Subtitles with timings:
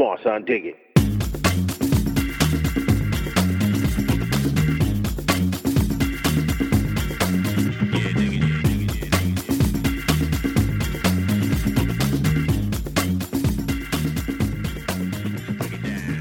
[0.00, 0.76] Come on, son, dig it.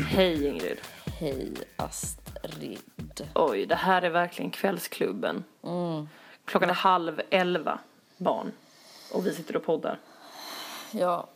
[0.08, 0.78] Hej Ingrid.
[1.20, 2.80] Hej Astrid.
[3.36, 5.44] Oj, det här är verkligen kvällsklubben.
[6.46, 7.80] Klockan är halv elva,
[8.18, 8.52] barn.
[9.14, 10.00] Och vi sitter och poddar.
[10.92, 11.28] Ja,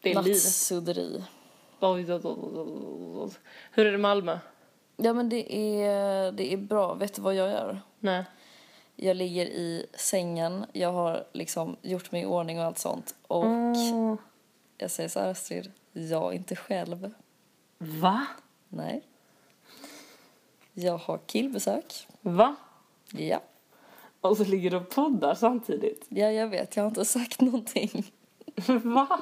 [0.00, 1.24] Det är nattsudderi.
[3.70, 4.38] Hur är det i Malmö?
[4.96, 6.94] Ja men det är, det är bra.
[6.94, 7.80] Vet du vad jag gör?
[8.00, 8.24] Nej.
[8.96, 10.66] Jag ligger i sängen.
[10.72, 13.14] Jag har liksom gjort mig i ordning och allt sånt.
[13.26, 14.16] Och Mm.
[14.78, 15.72] jag säger så här Astrid.
[15.92, 17.12] Jag är inte själv.
[17.78, 18.26] Va?
[18.68, 19.02] Nej.
[20.72, 22.08] Jag har killbesök.
[22.20, 22.56] Va?
[23.12, 23.40] Ja.
[24.20, 26.06] Och så ligger du och poddar samtidigt.
[26.08, 26.76] Ja, jag vet.
[26.76, 28.12] Jag har inte sagt någonting.
[28.82, 29.20] Va?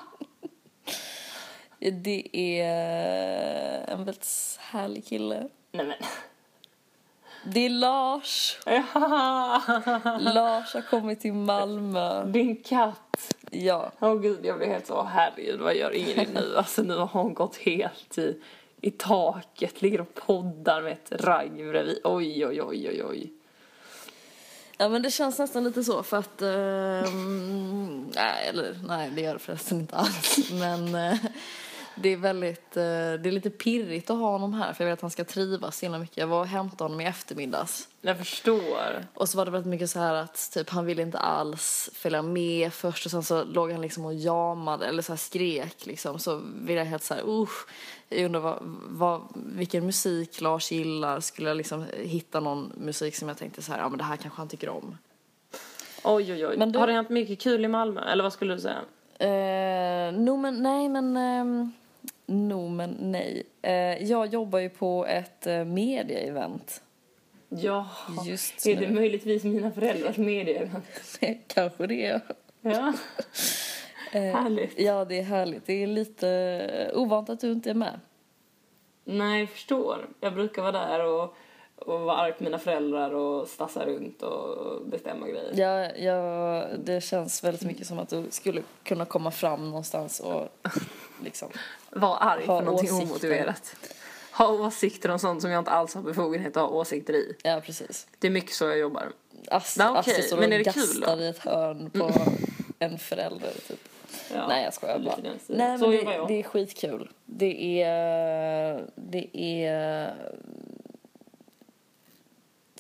[1.78, 5.48] Det är en väldigt härlig kille.
[5.72, 5.96] Nej men.
[7.44, 8.58] Det är Lars.
[8.66, 8.82] Ja.
[10.20, 12.24] Lars har kommit till Malmö.
[12.24, 13.34] Din katt.
[13.50, 13.92] Ja.
[14.00, 16.54] Åh gud, jag blir helt så, herregud vad gör Ingrid nu?
[16.56, 18.40] Alltså nu har hon gått helt i,
[18.80, 22.00] i taket, ligger och poddar med ett ragg bredvid.
[22.04, 23.32] Oj, oj, oj, oj, oj.
[24.78, 26.42] Ja men det känns nästan lite så för att...
[26.42, 27.12] eh,
[28.14, 30.50] nej, eller nej det gör det förresten inte alls.
[30.52, 31.18] Men eh,
[31.96, 32.76] det är väldigt...
[32.76, 35.24] eh, det är lite pirrigt att ha honom här för jag vet att han ska
[35.24, 36.16] trivas så himla mycket.
[36.16, 37.88] Jag var och hämtade honom i eftermiddags.
[38.00, 39.04] Jag förstår.
[39.14, 42.22] Och så var det väldigt mycket så här att typ han ville inte alls följa
[42.22, 46.18] med först och sen så låg han liksom och jamade eller så här skrek liksom.
[46.18, 47.66] Så ville jag helt så här usch.
[48.08, 48.58] Jag undrar vad,
[48.88, 51.20] vad, vilken musik Lars gillar.
[51.20, 54.16] Skulle jag liksom hitta någon musik som jag tänkte så här, ja men det här
[54.16, 54.98] kanske han tycker om.
[56.04, 56.56] Oj, oj, oj.
[56.56, 58.00] Men du- Har det hänt mycket kul i Malmö?
[58.00, 58.80] Eller vad skulle du säga?
[59.18, 61.72] Eh, no men nej men, ehm,
[62.26, 63.42] no men nej.
[63.62, 63.72] Eh,
[64.04, 66.80] jag jobbar ju på ett uh, media-event
[67.48, 67.88] Ja,
[68.26, 68.94] just är det nu.
[68.94, 70.70] möjligtvis mina föräldrars medier?
[71.46, 72.20] Kanske det.
[72.60, 72.92] Ja,
[74.12, 74.80] Eh, härligt.
[74.80, 75.66] ja det är härligt.
[75.66, 78.00] Det är lite ovant att du inte är med.
[79.04, 80.06] Nej, jag förstår.
[80.20, 81.34] Jag brukar vara där och,
[81.76, 85.52] och vara arg på mina föräldrar och stassa runt och bestämma grejer.
[85.54, 90.48] Ja, ja, det känns väldigt mycket som att du skulle kunna komma fram någonstans och
[91.24, 91.48] liksom...
[91.90, 93.10] Var arg för någonting åsikter.
[93.12, 93.76] omotiverat.
[94.32, 97.36] Ha åsikter om sånt som jag inte alls har befogenhet att ha åsikter i.
[97.42, 98.06] Ja, precis.
[98.18, 99.12] Det är mycket så jag jobbar.
[99.50, 101.16] Ast- Ja, okej, Astrid men är det kul då?
[101.22, 102.10] i ett hörn på
[102.78, 103.88] en förälder, typ.
[104.34, 105.16] Ja, Nej, jag skojar bara.
[105.46, 106.28] Nej, så men jobbar det, jag.
[106.28, 107.10] det är skitkul.
[107.24, 108.90] Det är...
[108.94, 110.14] Det är...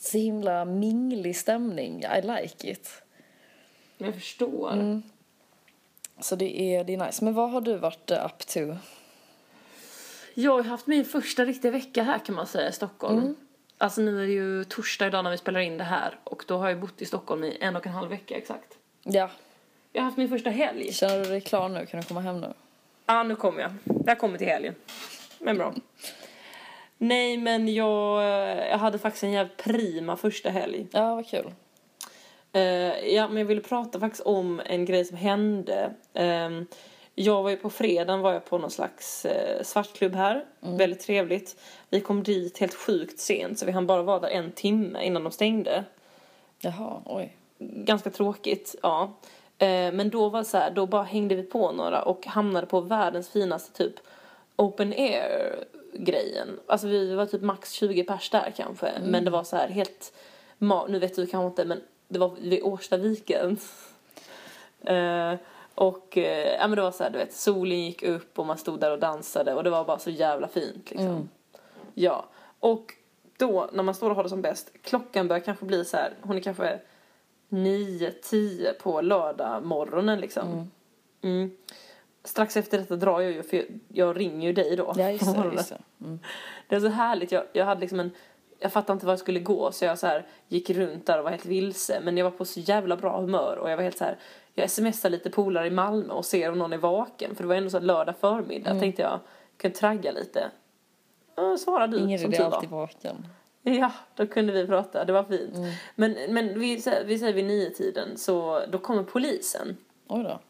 [0.00, 2.02] Så himla minglig stämning.
[2.02, 2.88] I like it.
[3.98, 4.72] Jag förstår.
[4.72, 5.02] Mm.
[6.20, 7.24] Så det är, det är nice.
[7.24, 8.60] Men vad har du varit eh, up to?
[10.34, 13.18] Jag har haft min första riktiga vecka här kan man säga i Stockholm.
[13.18, 13.34] Mm.
[13.78, 16.58] Alltså nu är det ju torsdag idag när vi spelar in det här och då
[16.58, 18.78] har jag bott i Stockholm i en och en halv vecka exakt.
[19.02, 19.30] Ja,
[19.92, 20.92] Jag har haft min första helg.
[20.92, 21.86] känner du dig klar nu?
[21.86, 22.52] Kan du komma hem nu?
[23.06, 23.72] Ja, nu kommer jag.
[24.06, 24.74] Jag kommer till helgen.
[25.38, 25.74] Men bra.
[26.98, 28.22] Nej, men jag,
[28.70, 30.86] jag hade faktiskt en jävligt prima första helg.
[30.90, 31.52] Ja, vad kul.
[32.56, 35.94] Eh, ja, men jag ville prata faktiskt om en grej som hände.
[36.14, 36.66] Ehm,
[37.14, 40.44] jag var ju på fredagen var jag på någon slags uh, svartklubb här.
[40.60, 41.60] Väldigt trevligt.
[41.90, 45.24] Vi kom dit helt sjukt sent så vi hann bara vara där en timme innan
[45.24, 45.84] de stängde.
[46.58, 47.36] Jaha, oj.
[47.58, 49.16] Ganska tråkigt, ja.
[49.58, 52.66] Eh, men då var det så här, då bara hängde vi på några och hamnade
[52.66, 53.94] på världens finaste typ
[54.56, 56.60] open air grejen.
[56.66, 58.92] Alltså vi var typ max 20 pers där kanske.
[59.02, 60.12] Men det var så här helt,
[60.88, 63.58] nu vet du kanske inte men det var vid Årstaviken.
[64.80, 65.34] Eh,
[65.74, 68.58] och eh, ja men det var så här, du vet, solen gick upp och man
[68.58, 71.28] stod där och dansade och det var bara så jävla fint liksom.
[71.94, 72.24] Ja,
[72.60, 72.92] och
[73.36, 76.14] då när man står och har det som bäst, klockan börjar kanske bli så här,
[76.22, 76.80] hon är kanske
[77.48, 80.70] 9, 10 på lördag morgonen liksom.
[81.22, 81.56] Mm.
[82.24, 84.94] Strax efter detta drar jag ju, för jag, jag ringer ju dig då.
[84.96, 85.50] Ja, just det.
[85.52, 85.78] Just det.
[86.00, 86.18] Mm.
[86.68, 87.32] Det är så härligt.
[87.32, 88.10] Jag, jag hade liksom en...
[88.58, 91.24] Jag fattade inte var jag skulle gå så jag så här gick runt där och
[91.24, 92.00] var helt vilse.
[92.02, 94.18] Men jag var på så jävla bra humör och jag var helt så här.
[94.54, 97.34] Jag smsar lite polare i Malmö och ser om någon är vaken.
[97.34, 98.70] För det var ändå så lördag förmiddag.
[98.70, 98.80] Mm.
[98.80, 99.20] Tänkte jag
[99.56, 100.50] kunde tragga lite.
[101.34, 102.50] Ja, svarade du Ingrid som tur var.
[102.50, 103.26] alltid vaken.
[103.62, 105.04] Ja, då kunde vi prata.
[105.04, 105.56] Det var fint.
[105.56, 105.72] Mm.
[105.94, 109.76] Men, men vi, vi säger vid nio tiden så då kommer polisen.
[110.06, 110.40] Oj då.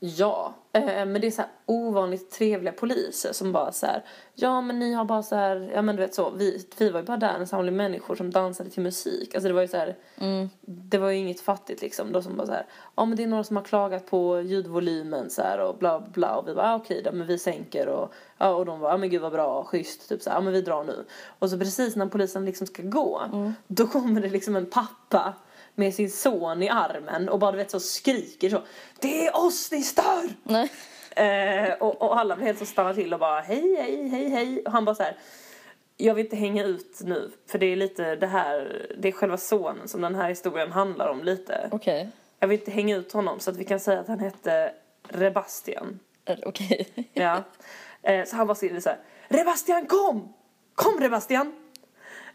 [0.00, 4.04] Ja, eh, men det är så ovanligt trevliga poliser som bara så här,
[4.34, 7.00] ja men ni har bara så här, ja men du vet så, vi, vi var
[7.00, 9.34] ju bara där en samling människor som dansade till musik.
[9.34, 9.96] Alltså det var ju så här,
[10.66, 12.12] det var ju inget fattigt liksom.
[12.12, 15.30] Då som bara så här, ja men det är några som har klagat på ljudvolymen
[15.30, 18.12] så här och bla bla och vi bara, ah, okej då men vi sänker och,
[18.38, 20.52] ja och de var, ja men gud vad bra, schysst, typ så här, ja men
[20.52, 21.04] vi drar nu.
[21.38, 23.22] Och så precis när polisen liksom ska gå,
[23.66, 25.34] då kommer det liksom en pappa
[25.74, 28.62] med sin son i armen och bara du vet så skriker så.
[29.00, 30.28] Det är oss ni stör!
[30.42, 30.70] Nej.
[31.16, 34.62] Eh, och, och alla blir helt så stannar till och bara hej, hej, hej, hej.
[34.66, 35.16] Och han bara så här.
[35.96, 39.36] Jag vill inte hänga ut nu för det är lite det här, det är själva
[39.36, 41.68] sonen som den här historien handlar om lite.
[41.72, 42.08] Okej.
[42.38, 44.72] Jag vill inte hänga ut honom så att vi kan säga att han hette
[45.08, 45.98] Rebastian.
[46.46, 47.08] Okej.
[47.12, 47.42] Ja.
[48.06, 48.98] Eh, så han bara säger så här.
[49.28, 50.34] Rebastian kom!
[50.74, 51.63] Kom Rebastian!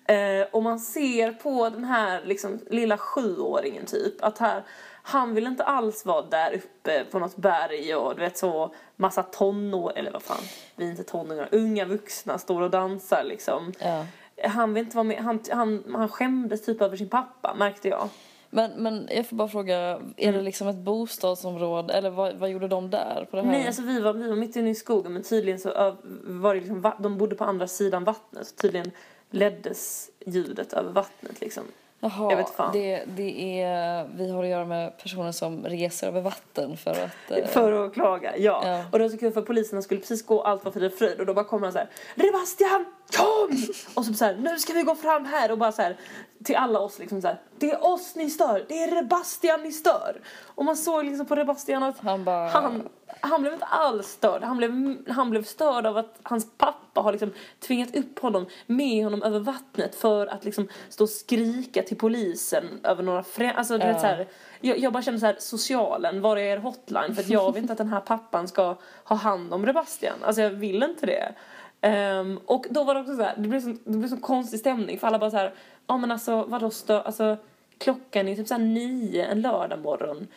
[0.09, 4.63] Eh, och man ser på den här liksom, lilla sjuåringen typ att här,
[5.03, 9.23] han vill inte alls vara där uppe på något berg och du vet så massa
[9.23, 10.43] tonår, eller vad fan,
[10.75, 13.73] vi är inte tonåringar, unga vuxna står och dansar liksom.
[13.79, 14.05] Ja.
[14.43, 18.09] Han vill inte vara med, han, han, han skämdes typ över sin pappa märkte jag.
[18.49, 20.35] Men, men jag får bara fråga, är Mm.
[20.35, 23.51] det liksom ett bostadsområde eller vad, vad gjorde de där på det här?
[23.51, 26.59] Nej, alltså vi var, vi var mitt inne i skogen men tydligen så var det
[26.61, 28.47] liksom, de bodde på andra sidan vattnet.
[28.47, 28.91] Så tydligen
[29.29, 31.63] leddes ljudet över vattnet liksom.
[32.01, 32.73] Jaha, jag vet fan.
[32.73, 37.31] Det, det är, vi har att göra med personer som reser över vatten för att...
[37.31, 38.61] eh, För att klaga, ja.
[38.65, 38.83] Ja.
[38.91, 41.19] Och det var så kul för poliserna skulle precis gå allt var frid och fröjd
[41.19, 42.85] och då bara kommer han så här Rebastian,
[43.17, 43.63] kom!
[43.93, 45.97] och så så här, nu ska vi gå fram här och bara så här
[46.43, 49.71] till alla oss liksom så här, det är oss ni stör, det är Rebastian ni
[49.71, 50.21] stör.
[50.45, 52.49] Och man såg liksom på Rebastian att Han bara...
[52.49, 52.89] han,
[53.21, 54.43] han blev inte alls störd.
[54.43, 59.03] Han blev, han blev störd av att hans pappa har liksom tvingat upp honom med
[59.03, 63.53] honom över vattnet för att liksom stå och skrika till polisen över några frä...
[63.53, 63.99] Alltså du vet Ja.
[63.99, 64.27] så här,
[64.61, 67.15] jag, jag bara känner så här, socialen, var är er hotline?
[67.15, 70.15] För att jag vill inte att den här pappan ska ha hand om Rebastian.
[70.23, 71.33] Alltså jag vill inte det.
[71.81, 74.59] Ehm, och då var det också så här, det blev så, det blev så konstig
[74.59, 75.53] stämning för alla bara så här,
[75.87, 77.37] ja men alltså vadå stö, alltså
[77.77, 80.27] klockan är typ så här nio en lördag morgon.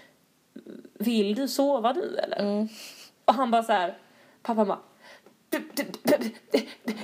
[0.94, 2.40] Vill du sova nu eller?
[2.40, 2.68] Mm.
[3.24, 3.98] Och han bara så här,
[4.42, 4.78] pappa bara,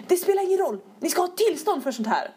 [0.08, 2.30] det, spelar ingen roll, ni ska ha tillstånd för sånt här.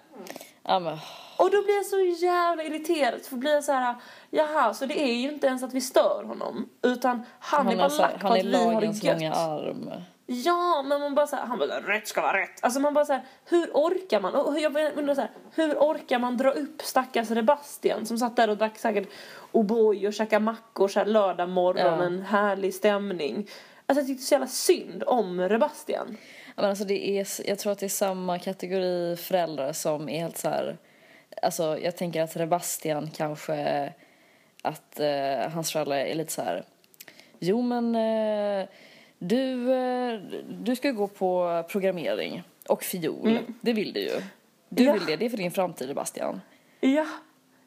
[0.64, 0.98] Ja, men,
[1.38, 3.96] Och då blir jag så jävla irriterad för blir jag så här,
[4.30, 6.70] jaha, så det är ju inte ens att vi stör honom.
[6.82, 9.04] Utan han, är bara lack på han att vi har det gött.
[9.04, 9.92] långa arm.
[10.34, 12.60] Ja, men man bara så här, han bara rätt ska vara rätt.
[12.62, 14.36] Alltså man bara så här, hur orkar man?
[14.36, 18.50] Och jag undrar så här, hur orkar man dra upp stackars Rebastian som satt där
[18.50, 19.10] och drack säkert
[19.52, 22.04] O'boy och käkade mackor så här lördag morgon, Ja.
[22.06, 23.48] en härlig stämning.
[23.86, 26.18] Alltså jag tyckte så jävla synd om Rebastian.
[26.46, 30.20] Ja, Men alltså det är, jag tror att det är samma kategori föräldrar som är
[30.20, 30.78] helt så här...
[31.42, 33.94] Alltså jag tänker att Sebastian kanske...
[34.64, 36.64] Att eh, hans föräldrar är lite så här...
[37.40, 38.68] Jo men eh,
[39.24, 40.20] du, eh,
[40.50, 43.40] du ska gå på programmering och fiol.
[43.62, 44.22] Det vill du ju.
[44.70, 44.94] Du Ja.
[44.94, 46.42] vill det, det är för din framtid Sebastian.
[46.80, 47.06] Ja,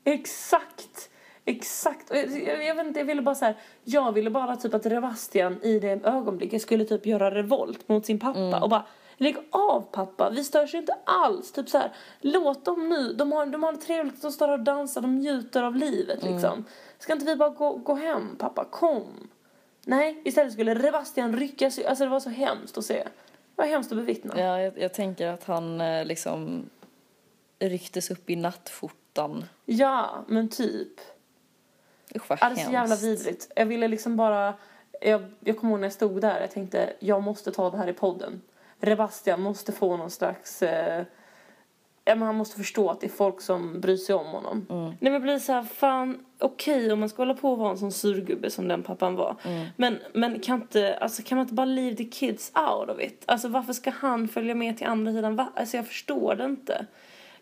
[0.05, 1.11] exakt.
[1.45, 2.11] Exakt.
[2.11, 3.55] Jag, jag, vet inte, jag ville bara så här,
[3.85, 8.19] jag ville bara typ att Rebastian i det ögonblicket skulle typ göra revolt mot sin
[8.19, 8.87] pappa och bara
[9.17, 11.53] Lägg av pappa, vi störs ju inte alls.
[11.53, 14.61] Typ så här, låt dem nu, de har, de har det trevligt, de står och
[14.61, 16.65] dansar, de njuter av livet liksom.
[16.99, 19.29] Ska inte vi bara gå, gå hem pappa, kom.
[19.87, 22.95] Nej, istället skulle Rebastian rycka sig, alltså det var så hemskt att se.
[22.95, 24.41] Det var hemskt att bevittna.
[24.41, 26.71] Ja, jag, jag tänker att han eh, liksom
[27.59, 29.45] rycktes upp i nattskjortan.
[29.65, 31.01] Ja, men typ.
[32.17, 33.05] Usch vad Ja, det är så jävla hemskt.
[33.05, 33.53] vidrigt.
[33.57, 34.55] Jag ville liksom bara...
[35.01, 37.89] Jag, jag kommer ihåg när jag stod där, jag tänkte jag måste ta det här
[37.89, 38.41] i podden.
[38.81, 40.63] Rebastian måste få någon slags...
[40.63, 41.05] Eh,
[42.05, 44.67] ja, men han måste förstå att det är folk som bryr sig om honom.
[44.71, 44.93] Mm.
[45.01, 47.79] Nej men blir så här, fan okej om man ska hålla på och vara en
[47.79, 49.37] sån surgubbe som den pappan var.
[49.45, 49.67] Mm.
[49.77, 53.23] Men, men kan, inte, alltså, kan man inte bara leave the kids out of it?
[53.27, 55.37] Alltså varför ska han följa med till andra sidan?
[55.37, 55.53] Va?
[55.57, 56.87] Alltså jag förstår det inte.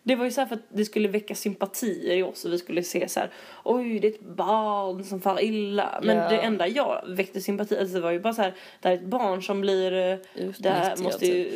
[0.05, 2.57] Det var ju så här för att det skulle väcka sympatier i oss och vi
[2.57, 3.29] skulle se så här,
[3.63, 5.99] oj det är ett barn som far illa.
[6.03, 6.29] Men Ja.
[6.29, 8.99] det enda jag väckte sympati, alltså det var ju bara så här, det här är
[8.99, 11.53] ett barn som blir, eh, det här Utnyttjad, måste ju, eh,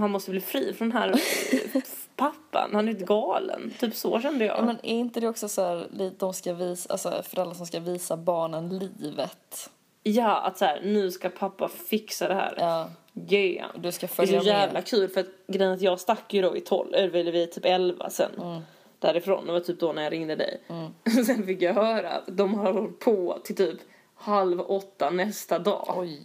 [0.00, 1.08] han måste bli fri från den här
[1.52, 1.82] eh,
[2.16, 3.72] pappan, han är inte galen.
[3.80, 4.58] Typ så kände jag.
[4.58, 5.86] Ja, men är inte det också så här,
[6.18, 9.70] de ska visa, alltså föräldrar som ska visa barnen livet?
[10.02, 12.54] Ja, att så här, nu ska pappa fixa det här.
[12.58, 12.90] Ja,
[13.30, 13.70] Yeah.
[13.76, 14.86] du ska Det är följa så jävla med.
[14.86, 17.64] kul för att grejen att jag stack ju då i 12, eller vi är typ
[17.64, 18.30] 11 sen.
[18.42, 18.60] Mm.
[18.98, 20.60] Därifrån, det var typ då när jag ringde dig.
[21.26, 23.78] sen fick jag höra att de har hållit på till typ
[24.14, 25.94] halv åtta nästa dag.
[25.96, 26.20] Oj.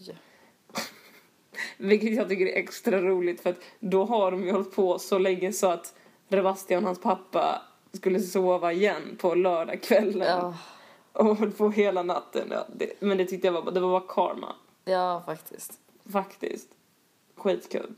[1.78, 5.18] Vilket jag tycker är extra roligt för att då har de ju hållit på så
[5.18, 5.96] länge så att
[6.28, 7.62] Rebastian, hans pappa,
[7.94, 10.28] skulle sova igen på lördagskvällen.
[10.28, 10.54] Ja.
[11.14, 12.48] och höll på hela natten.
[12.52, 14.56] Ja, det, men det tyckte jag var, det var bara karma.
[14.86, 15.74] Ja, faktiskt.
[16.12, 16.70] Faktiskt.
[17.36, 17.96] Skitkul.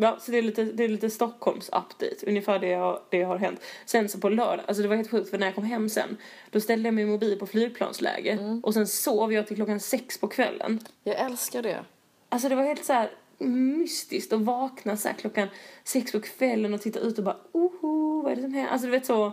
[0.00, 3.36] Ja, så det är lite, det är lite Stockholms update, ungefär det, jag, det har
[3.36, 3.60] hänt.
[3.86, 6.16] Sen så på lördag, alltså det var helt sjukt för när jag kom hem sen,
[6.50, 10.28] då ställde jag min mobil på flygplansläge och sen sov jag till klockan sex på
[10.28, 10.80] kvällen.
[11.04, 11.84] Jag älskar det.
[12.28, 15.48] Alltså det var helt så här mystiskt att vakna så klockan
[15.84, 18.72] sex på kvällen och titta ut och bara oho, vad är det som händer?
[18.72, 19.32] Alltså du vet så,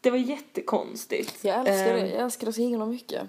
[0.00, 1.44] det var jättekonstigt.
[1.44, 2.00] Jag älskar det.
[2.00, 3.22] Ehm, Jag älskar det så himla mycket.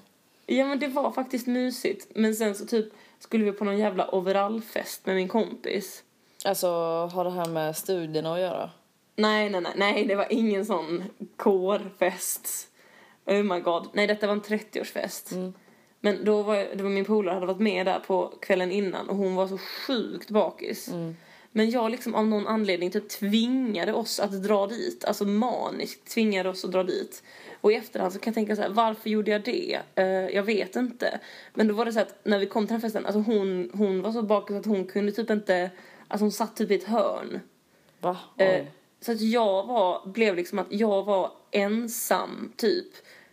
[0.46, 2.08] Ja men det var faktiskt mysigt.
[2.16, 6.04] Men sen så typ skulle vi på någon jävla overallfest med min kompis.
[6.46, 6.68] Alltså,
[7.14, 8.70] har det här med studierna att göra?
[9.16, 11.04] Nej, nej, nej, nej, det var ingen sån
[11.36, 12.68] kårfest.
[13.26, 13.88] Oh my god.
[13.94, 15.54] Nej, detta var en 30-årsfest.
[16.06, 19.16] Men då var det var min polare hade varit med där på kvällen innan och
[19.16, 20.90] hon var så sjukt bakis.
[21.52, 25.06] Men jag liksom av någon anledning typ tvingade oss att dra dit.
[25.06, 27.24] Alltså maniskt tvingade oss att dra dit.
[27.62, 29.80] Och i efterhand så kan jag tänka så här, varför gjorde jag det?
[29.96, 31.20] Eh, jag vet inte.
[31.54, 34.02] Men då var det så att när vi kom till den festen, alltså hon, hon
[34.02, 35.70] var så bakis att hon kunde typ inte,
[36.08, 37.40] alltså hon satt typ i ett hörn.
[38.00, 38.18] Va?
[38.38, 38.72] Oj.
[39.02, 42.88] så att jag var, blev liksom att jag var ensam typ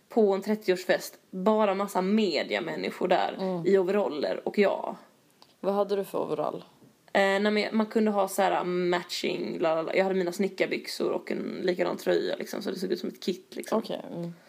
[0.08, 1.12] på en 30-årsfest.
[1.34, 4.96] Bara massa mediamänniskor där i overaller och jag.
[5.60, 6.64] Vad hade du för overall?
[7.12, 9.96] Eh, nej, man kunde ha så här matching, lalala.
[9.96, 13.22] jag hade mina snickarbyxor och en likadan tröja liksom så det såg ut som ett
[13.22, 13.78] kit liksom.
[13.78, 14.02] Okej.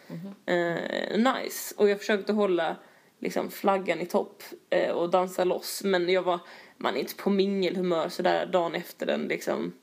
[0.10, 0.34] Mm.
[0.46, 1.76] Eh, nice.
[1.78, 2.76] Och jag försökte hålla
[3.20, 6.40] liksom flaggan i topp eh, och dansa loss men jag var,
[6.78, 9.74] man är inte på mingelhumör sådär dagen efter en liksom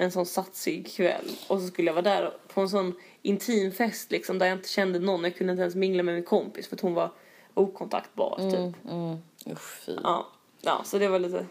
[0.00, 4.10] en sån satsig kväll och så skulle jag vara där på en sån intim fest
[4.10, 6.76] liksom där jag inte kände någon, jag kunde inte ens mingla med min kompis för
[6.76, 7.10] att hon var
[7.54, 8.84] okontaktbar typ.
[8.90, 9.18] Mm.
[9.46, 9.96] Usch, fy.
[10.02, 10.26] Ja,
[10.60, 11.46] ja, så det var lite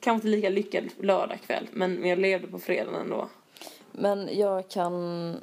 [0.00, 3.28] kanske inte lika lyckad lördagkväll men men jag levde på fredagen ändå.
[3.92, 5.36] Men jag kan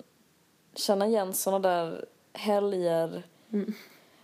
[0.75, 3.23] känna igen såna där helger.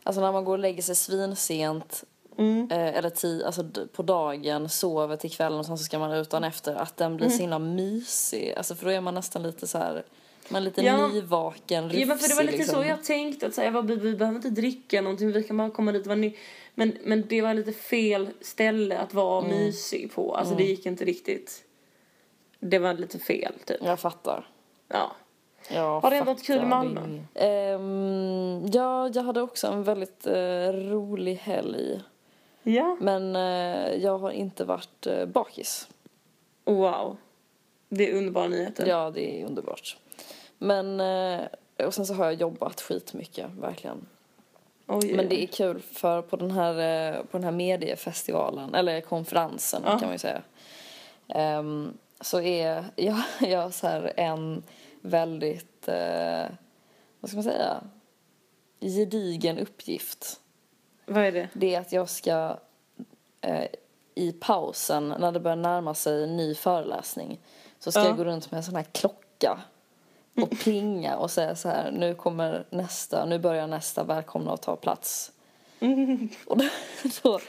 [0.03, 2.03] Alltså när man går och lägger sig svinsent.
[2.71, 3.63] Eh, eller ti, alltså
[3.93, 6.75] på dagen, sover till kvällen och sen så ska man ut dagen efter.
[6.75, 8.53] Att den blir så himla mysig.
[8.57, 10.03] Alltså för då är man nästan lite så här.
[10.49, 11.07] Man är lite Ja.
[11.07, 12.75] nyvaken, rufsig Ja men för det var lite liksom.
[12.75, 15.43] så jag tänkte att så här, jag bara, vi, vi behöver inte dricka någonting, vi
[15.43, 16.33] kan bara komma dit och vara ny.
[16.75, 19.57] Men, men det var lite fel ställe att vara Mm.
[19.57, 21.63] mysig på, alltså det gick inte riktigt.
[22.59, 23.77] Det var lite fel typ.
[23.83, 24.47] Jag fattar.
[24.87, 25.11] Ja.
[25.69, 27.01] Jag Har det hänt något kul i Malmö?
[27.35, 32.01] Ehm, ja, jag hade också en väldigt eh, rolig helg.
[32.71, 32.97] Ja.
[32.99, 35.89] Men eh, jag har inte varit uh, bakis.
[36.65, 37.17] Wow.
[37.89, 38.85] Det är underbara nyheter.
[38.87, 39.97] Ja, det är underbart.
[40.57, 41.47] Men, eh,
[41.87, 44.05] och sen så har jag jobbat skitmycket, verkligen.
[44.87, 46.73] Oj, Men det är kul för på den här,
[47.13, 49.91] eh, på den här mediefestivalen, eller konferensen Ja.
[49.91, 50.41] kan man ju säga.
[51.27, 54.63] ehm, så är jag, jag så här en
[55.01, 56.45] väldigt, eh,
[57.19, 57.83] vad ska man säga,
[58.81, 60.39] gedigen uppgift.
[61.07, 61.49] Vad är det?
[61.53, 62.57] Det är att jag ska
[63.41, 63.65] eh,
[64.15, 67.39] i pausen, när det börjar närma sig en ny föreläsning,
[67.79, 68.07] så ska Ja.
[68.07, 69.59] jag gå runt med en sån här klocka
[70.41, 74.75] och plinga och säga så här, nu kommer nästa, nu börjar nästa, välkomna att ta
[74.75, 75.31] plats.
[76.47, 76.65] Och då,
[77.23, 77.39] då,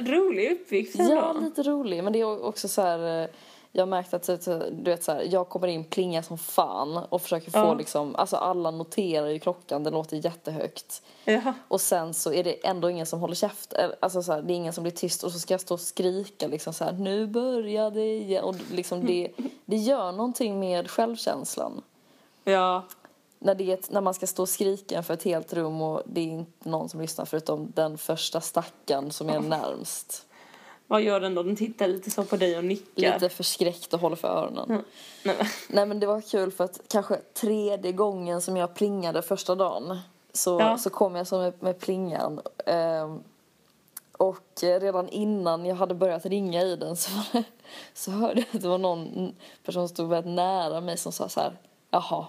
[0.00, 1.40] rolig uppgift ja, ändå.
[1.40, 3.28] lite rolig, men det är också så här, eh,
[3.74, 7.22] jag har märkt att du vet så här, jag kommer in, plingar som fan och
[7.22, 7.74] försöker få Ja.
[7.74, 11.02] liksom, alltså alla noterar ju klockan, den låter jättehögt.
[11.24, 11.54] Ja.
[11.68, 13.72] Och sen så är det ändå ingen som håller käft.
[13.72, 15.74] Eller, Alltså så här, det är ingen som blir tyst och så ska jag stå
[15.74, 18.44] och skrika liksom så här, nu börjar det igen.
[18.44, 19.28] Och liksom det,
[19.64, 21.82] det gör någonting med självkänslan.
[22.44, 22.82] ja.
[23.38, 26.20] När, det ett, när man ska stå och skrika för ett helt rum och det
[26.20, 30.26] är inte någon som lyssnar förutom den första stackaren som är närmst.
[30.92, 31.42] Vad gör den då?
[31.42, 33.14] Den tittar lite så på dig och nickar.
[33.14, 34.64] Lite förskräckt och håller för öronen.
[34.68, 34.80] Nej,
[35.22, 35.36] men.
[35.68, 39.98] Nej men det var kul för att kanske tredje gången som jag plingade första dagen
[40.32, 40.78] så, Ja.
[40.78, 42.40] så kom jag så med, med plingan.
[42.66, 43.22] Ehm,
[44.18, 47.44] och redan innan jag hade börjat ringa i den så, det,
[47.94, 49.34] så hörde jag att det var någon
[49.64, 51.56] person som stod väldigt nära mig som sa så här
[51.90, 52.26] Jaha,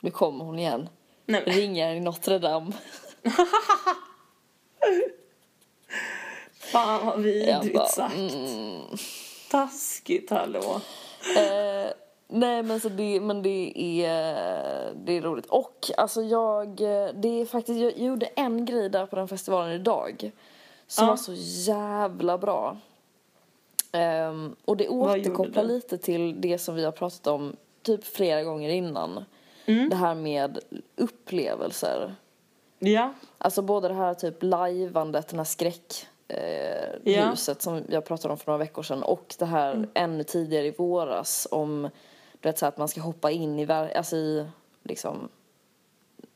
[0.00, 0.88] nu kommer hon igen.
[1.26, 1.54] Nej, men.
[1.54, 2.72] Ringer i Notre Dame.
[6.72, 8.14] Fan vad vidrigt bara, sagt.
[8.16, 8.80] mm.
[9.50, 10.80] Taskigt hallå.
[11.36, 11.92] Eh,
[12.28, 13.72] nej men så det, men det
[14.06, 15.46] är, det är roligt.
[15.46, 16.68] Och alltså jag,
[17.14, 20.30] det är faktiskt, jag gjorde en grej där på den festivalen idag.
[20.86, 21.10] Som Ja.
[21.10, 21.32] var så
[21.70, 22.76] jävla bra.
[23.92, 28.70] Ehm, och det återkopplar lite till det som vi har pratat om typ flera gånger
[28.70, 29.24] innan.
[29.66, 29.88] Mm.
[29.88, 30.58] Det här med
[30.96, 32.14] upplevelser.
[32.78, 33.12] Ja.
[33.38, 37.30] Alltså både det här typ lajvandet, den här skräck eh, Ja.
[37.30, 40.70] ljuset som jag pratade om för några veckor sedan och det här ännu tidigare i
[40.70, 41.82] våras om
[42.40, 44.46] du vet så att man ska hoppa in i, alltså i
[44.82, 45.28] liksom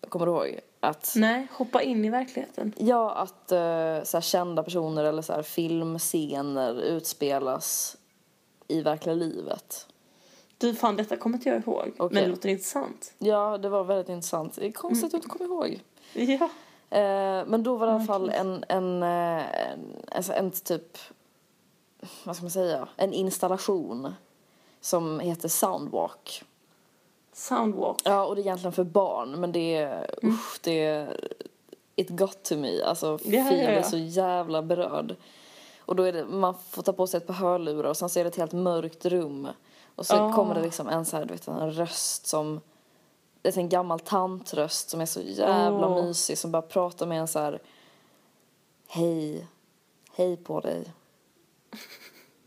[0.08, 0.60] Kommer du ihåg?
[0.80, 2.72] Att, Nej, hoppa in i verkligheten.
[2.78, 7.96] ja, att eh, så här, kända personer eller så här, filmscener utspelas
[8.68, 9.86] i verkliga livet.
[10.58, 11.92] Du, fan detta kommer inte jag ihåg.
[11.98, 12.14] Okej.
[12.14, 13.14] Men det låter intressant.
[13.18, 14.56] Ja, det var väldigt intressant.
[14.56, 15.80] Det är konstigt att du inte kommer ihåg.
[16.12, 16.48] Ja.
[16.94, 20.98] Eh, men då var det i alla fall en, en, eh, en, alltså en typ,
[22.24, 24.14] vad ska man säga, en installation
[24.80, 26.44] som heter Soundwalk.
[27.32, 28.00] Soundwalk.
[28.04, 30.34] Ja, och det är egentligen för barn, men det är, Mm.
[30.34, 31.28] usch, det är,
[31.96, 32.82] it got to me.
[32.82, 33.82] Alltså, Ja, blev ja.
[33.82, 35.16] så jävla berörd.
[35.78, 38.18] Och då är det, man får ta på sig ett par hörlurar och sen så
[38.20, 39.48] är det ett helt mörkt rum.
[39.96, 40.32] Och så Ah.
[40.32, 42.60] kommer det liksom en så här, du vet, en röst som,
[43.44, 46.04] det är en gammal tantröst som är så jävla Åh.
[46.04, 47.62] mysig som bara pratar med en så här,
[48.88, 49.46] hej,
[50.12, 50.92] hej på dig.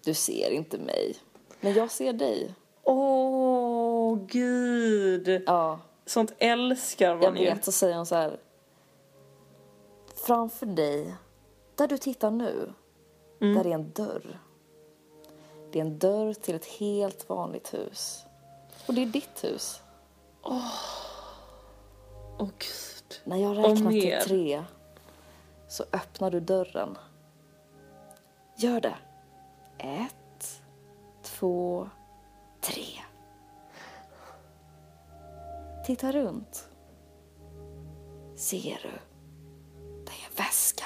[0.03, 1.15] Du ser inte mig,
[1.59, 2.53] men jag ser dig.
[2.83, 5.43] Åh, gud.
[5.45, 5.79] Ja.
[6.05, 7.45] Sånt älskar man Jag ju.
[7.45, 8.39] vet, så säger hon så här.
[10.15, 11.15] Framför dig,
[11.75, 12.73] där du tittar nu,
[13.39, 14.39] där är en dörr.
[15.71, 18.23] Det är en dörr till ett helt vanligt hus.
[18.87, 19.81] Och det är ditt hus.
[20.49, 23.21] Åh, gud.
[23.23, 24.63] När jag räknar till tre
[25.67, 26.97] så öppnar du dörren.
[28.55, 28.95] Gör det.
[29.77, 30.61] Ett,
[31.21, 31.89] två,
[32.61, 32.85] tre.
[35.85, 36.69] Titta runt.
[38.35, 38.99] Ser du?
[40.05, 40.85] Det är en väska.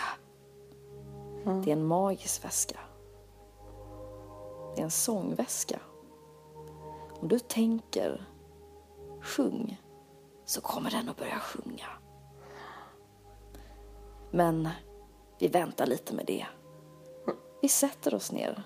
[1.63, 2.79] Det är en magisk väska.
[4.75, 5.79] Det är en sångväska.
[7.21, 8.30] Om du tänker
[9.21, 9.81] sjung
[10.45, 11.87] så kommer den att börja sjunga.
[14.31, 14.69] Men
[15.39, 16.45] vi väntar lite med det.
[17.61, 18.63] Vi sätter oss ner.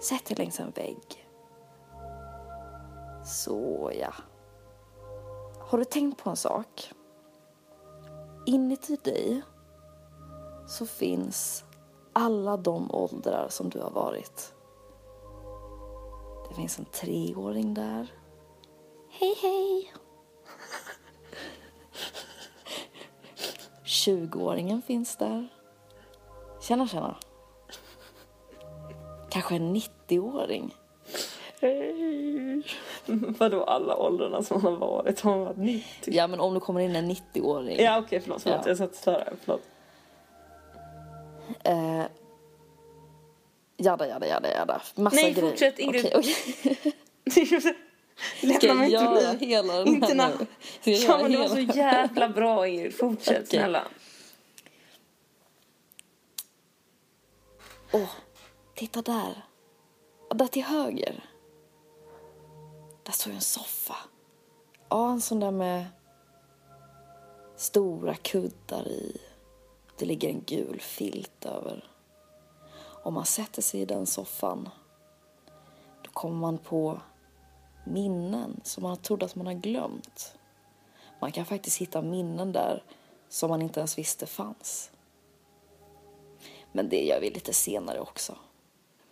[0.00, 1.28] Sätt längs en vägg.
[3.24, 4.14] Så ja.
[5.60, 6.92] Har du tänkt på en sak?
[8.46, 9.42] Inuti dig
[10.66, 11.64] så finns
[12.12, 14.54] alla de åldrar som du har varit.
[16.48, 18.12] Det finns en treåring där.
[19.10, 19.92] Hej, hej!
[23.84, 25.48] 20-åringen finns där.
[26.60, 27.16] Tjena, tjena.
[29.30, 30.74] Kanske en 90-åring.
[31.60, 32.62] Hej.
[33.38, 35.20] Vadå alla åldrarna som har varit?
[35.20, 36.14] Har varit 90?
[36.14, 37.80] Ja, men om det kommer in en 90-åring.
[37.80, 38.60] Ja okej förlåt, förlåt.
[38.62, 38.68] Ja.
[38.68, 39.32] jag satt och.
[39.44, 39.62] Förlåt.
[41.64, 42.02] Eh,
[43.76, 44.82] jada, jada, jada, jada.
[44.94, 45.50] Massa Nej, grejer.
[45.50, 46.12] fortsätt, Ingrid.
[46.14, 47.74] Okej,
[48.38, 49.46] Ska Lämna mig jag inte bli.
[49.46, 50.46] hela den Inte här nu?
[50.80, 51.72] Ska jag Ja men det var hela?
[51.72, 52.94] så jävla bra Ingrid.
[52.94, 53.46] Fortsätt Okej.
[53.46, 53.84] snälla.
[57.92, 58.10] Åh,
[58.74, 59.44] titta där.
[60.34, 61.24] Där till höger.
[63.02, 63.96] Där står en soffa.
[64.88, 65.84] Ja, en sån där med
[67.56, 69.20] stora kuddar i.
[69.98, 71.84] Det ligger en gul filt över.
[73.02, 74.68] Om man sätter sig i den soffan
[76.02, 77.00] då kommer man på
[77.92, 80.34] minnen som man trodde att man har glömt.
[81.20, 82.82] Man kan faktiskt hitta minnen där
[83.28, 84.90] som man inte ens visste fanns.
[86.72, 88.34] Men det gör vi lite senare också.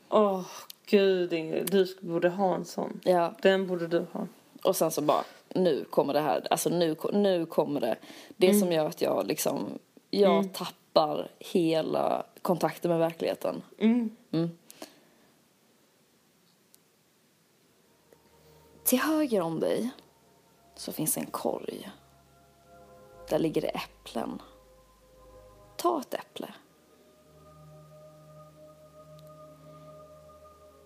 [0.08, 0.42] Åh
[0.86, 3.00] gud Ingrid, du borde ha en sån.
[3.04, 4.26] Ja, Den borde du ha.
[4.62, 7.96] och sen så bara, nu kommer det här, alltså nu, nu kommer det.
[8.36, 9.78] Det som gör att jag liksom,
[10.10, 13.62] jag tappar hela kontakten med verkligheten.
[13.78, 14.10] Mm.
[18.86, 19.90] Till höger om dig
[20.74, 21.90] så finns en korg.
[23.28, 24.42] Där ligger det äpplen.
[25.76, 26.54] Ta ett äpple.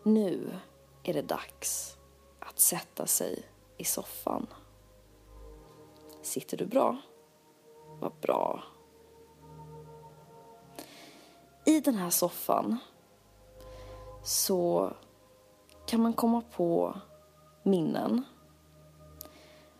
[0.02, 0.58] Nu
[1.02, 1.96] är det dags
[2.38, 3.42] att sätta sig
[3.76, 4.46] i soffan.
[6.22, 6.96] Sitter du bra?
[8.00, 8.62] Vad bra.
[11.66, 12.78] I den här soffan
[14.24, 14.92] så
[15.86, 17.00] kan man komma på
[17.62, 18.24] minnen.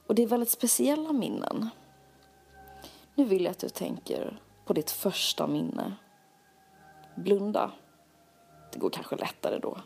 [0.07, 1.69] Och det är väldigt speciella minnen.
[3.15, 5.95] Nu vill jag att du tänker på ditt första minne.
[7.17, 7.73] Blunda.
[8.73, 9.81] Det går kanske lättare då.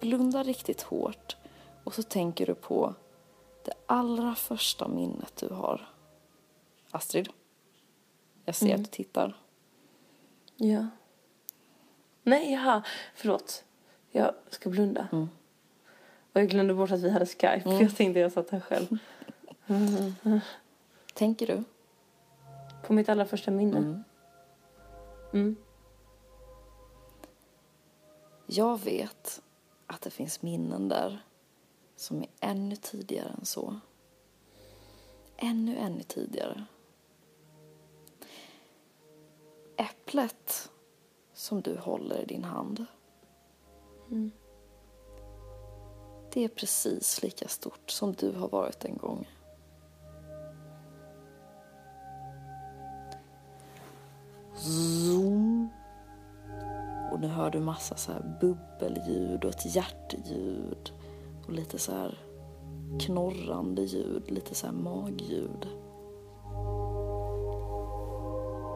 [0.00, 1.36] Blunda riktigt hårt
[1.84, 2.94] och så tänker du på
[3.64, 5.88] det allra första minnet du har.
[6.90, 7.28] Astrid,
[8.44, 9.36] jag ser att du tittar.
[10.56, 10.86] Ja.
[12.22, 12.82] Nej, jaha.
[13.14, 13.64] Förlåt.
[14.10, 15.08] Jag ska blunda.
[16.32, 17.60] Och jag glömde bort att vi hade Skype.
[17.60, 18.98] För jag tänkte jag satt här själv.
[21.14, 21.64] Tänker du?
[22.86, 24.02] På mitt allra första minne.
[25.32, 25.56] Mm.
[28.46, 29.42] Jag vet
[29.86, 31.24] att det finns minnen där
[31.96, 33.80] som är ännu tidigare än så.
[35.36, 36.64] ännu, ännu tidigare.
[39.76, 40.70] Äpplet
[41.32, 42.86] som du håller i din hand.
[46.32, 49.28] Det är precis lika stort som du har varit en gång.
[54.54, 55.68] Zoom.
[57.12, 60.92] Och nu hör du massa så här bubbelljud och ett hjärtljud.
[61.46, 62.18] Och lite så här
[63.00, 65.68] knorrande ljud, lite så här magljud.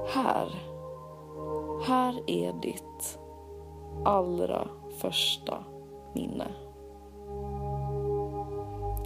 [0.09, 0.49] Här,
[1.87, 3.19] här är ditt
[4.05, 5.64] allra första
[6.14, 6.47] minne.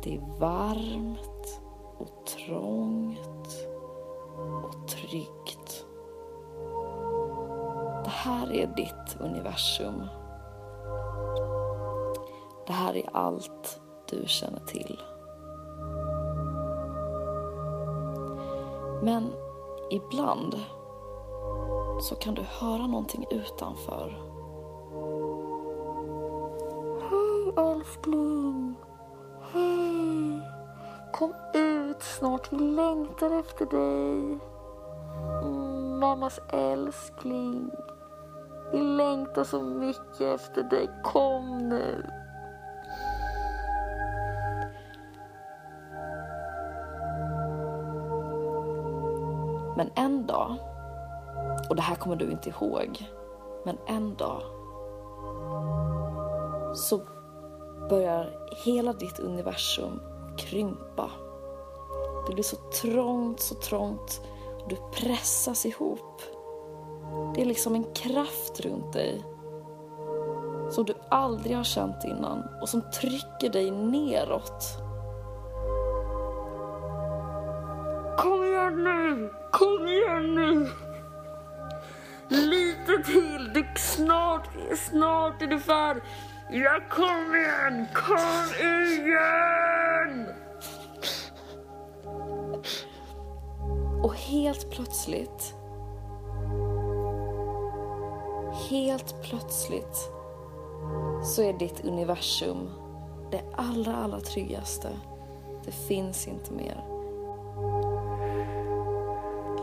[0.08, 1.60] Det är varmt
[1.98, 3.66] och trångt
[4.64, 5.86] och tryggt.
[8.04, 10.06] Det här är ditt universum.
[12.66, 15.00] Det här är allt du känner till.
[19.02, 19.32] Men
[19.90, 20.54] ibland
[22.00, 24.22] så kan du höra någonting utanför.
[27.10, 28.88] Hej älskling!
[29.52, 30.42] Hej!
[31.12, 34.38] Kom ut snart, vi längtar efter dig.
[35.42, 37.70] Mm, mammas älskling.
[38.72, 40.90] Vi längtar så mycket efter dig.
[41.04, 42.06] Kom nu.
[49.76, 50.56] Men en dag,
[51.70, 53.08] och det här kommer du inte ihåg,
[53.64, 54.42] men en dag
[56.74, 57.00] så
[57.88, 58.31] börjar
[58.64, 60.01] hela ditt universum
[60.37, 61.11] krympa.
[62.27, 64.20] Det blir så trångt, så trångt
[64.62, 66.22] och du pressas ihop.
[67.35, 69.24] Det är liksom en kraft runt dig
[70.70, 74.79] som du aldrig har känt innan och som trycker dig neråt.
[78.18, 79.33] Kom igen nu!
[79.53, 80.68] Kom igen nu!
[82.29, 83.51] Lite till!
[83.55, 86.03] Du, snart, snart är du färdig.
[86.50, 87.87] Ja, kom igen!
[87.94, 90.28] Kom igen!
[94.02, 95.54] Och helt plötsligt
[98.70, 100.11] Helt plötsligt
[101.24, 102.70] så är ditt universum
[103.30, 104.88] det allra, allra tryggaste.
[105.64, 106.84] Det finns inte mer.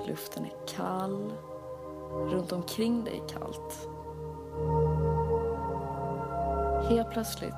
[0.08, 1.34] Luften är kall.
[2.12, 3.90] Runt omkring dig är kallt.
[6.90, 7.54] Helt plötsligt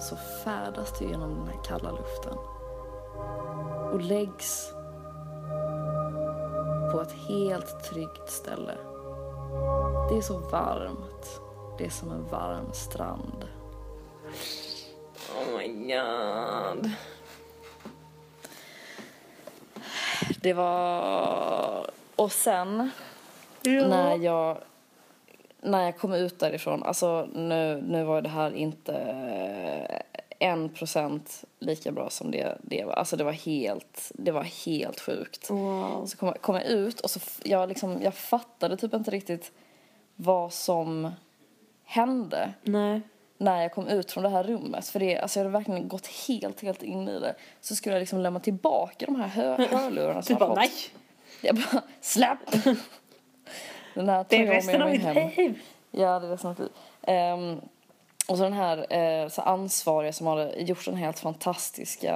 [0.00, 2.36] så färdas du genom den här kalla luften
[3.92, 4.72] och läggs
[6.92, 8.74] på ett helt tryggt ställe.
[10.10, 11.40] Det är så varmt.
[11.78, 13.44] Det är som en varm strand.
[15.36, 16.90] Oh my god.
[20.42, 21.90] Det var...
[22.16, 22.90] Och sen
[23.62, 24.58] när jag
[25.62, 28.94] när jag kom ut därifrån, alltså nu, nu var det här inte
[30.38, 32.92] en procent lika bra som det, det var.
[32.92, 35.50] Alltså det var helt, det var helt sjukt.
[35.50, 36.06] Wow.
[36.06, 39.52] Så kom, kom jag ut och så jag liksom, jag fattade typ inte riktigt
[40.16, 41.10] vad som
[41.84, 43.00] hände Nej.
[43.38, 44.88] när jag kom ut från det här rummet.
[44.88, 47.34] För det, alltså jag hade verkligen gått helt, helt in i det.
[47.60, 50.70] Så skulle jag liksom lämna tillbaka de här hö- hörlurarna som Du jag bara fått.
[50.70, 50.70] nej.
[51.42, 52.38] Jag bara, släpp!
[53.94, 55.58] Den här Det är jag resten av mitt liv.
[55.90, 56.70] Ja, det är resten av mitt liv.
[57.02, 57.60] Ehm,
[58.28, 58.86] och så den här
[59.22, 62.14] eh, så ansvariga som hade gjort den helt fantastiska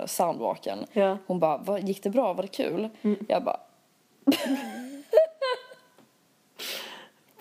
[0.00, 0.78] uh, soundwalken.
[0.92, 1.18] Ja.
[1.26, 2.32] Hon bara, "Vad- gick det bra?
[2.32, 2.88] Var det kul?
[3.28, 3.60] Jag bara,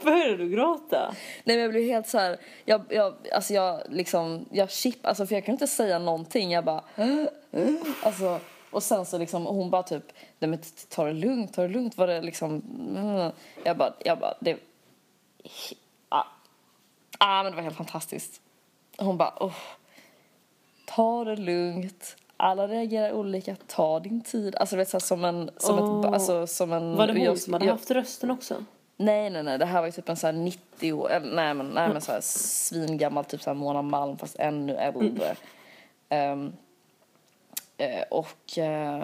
[0.04, 1.16] Började du gråta?
[1.44, 5.26] nej men jag blev helt så här, jag, jag, alltså jag liksom, jag chip, alltså
[5.26, 6.52] för jag kunde inte säga någonting.
[6.52, 6.84] Jag bara,
[8.04, 8.40] alltså,
[8.76, 10.04] och sen så liksom, hon bara typ,
[10.40, 10.60] nej men
[10.90, 11.98] ta det lugnt, ta det lugnt.
[11.98, 12.62] Var det liksom,
[12.98, 13.32] mm.
[13.64, 14.58] jag bara, jag bara, det,
[16.10, 16.24] ah,
[17.20, 18.42] ah men det var helt fantastiskt.
[18.98, 19.56] Hon bara, oh,
[20.86, 22.16] ta det lugnt.
[22.38, 24.56] Alla reagerar olika, ta din tid.
[24.56, 26.00] Alltså du vet så här, som en, som Åh.
[26.00, 26.96] ett, alltså som en.
[26.96, 28.64] Var det hon jag- som hade jag- haft rösten också?
[28.98, 29.58] Nej, nej, nej.
[29.58, 32.12] Det här var ju typ en här 90 år, eller, nej men, nej men så
[32.12, 35.36] här svingammal, typ så här Mona Malm fast ännu äldre.
[36.10, 36.54] Ehm, eh,
[38.10, 39.02] och eh,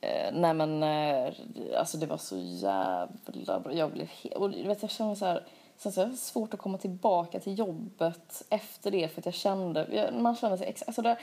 [0.00, 1.32] eh, nej men eh,
[1.78, 3.72] alltså det var så jävla bra.
[3.72, 6.60] Jag blev helt, och du vet jag kände så här, sen så det svårt att
[6.60, 11.02] komma tillbaka till jobbet efter det för att jag kände, man känner sig, ex, alltså
[11.02, 11.18] det,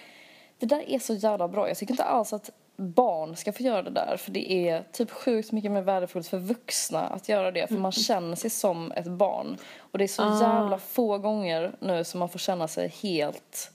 [0.59, 1.67] det där är så jävla bra.
[1.67, 5.11] Jag tycker inte alls att barn ska få göra det där för det är typ
[5.11, 9.07] sjukt mycket mer värdefullt för vuxna att göra det för man känner sig som ett
[9.07, 9.57] barn.
[9.77, 10.41] Och det är så Ah.
[10.41, 13.71] jävla få gånger nu som man får känna sig helt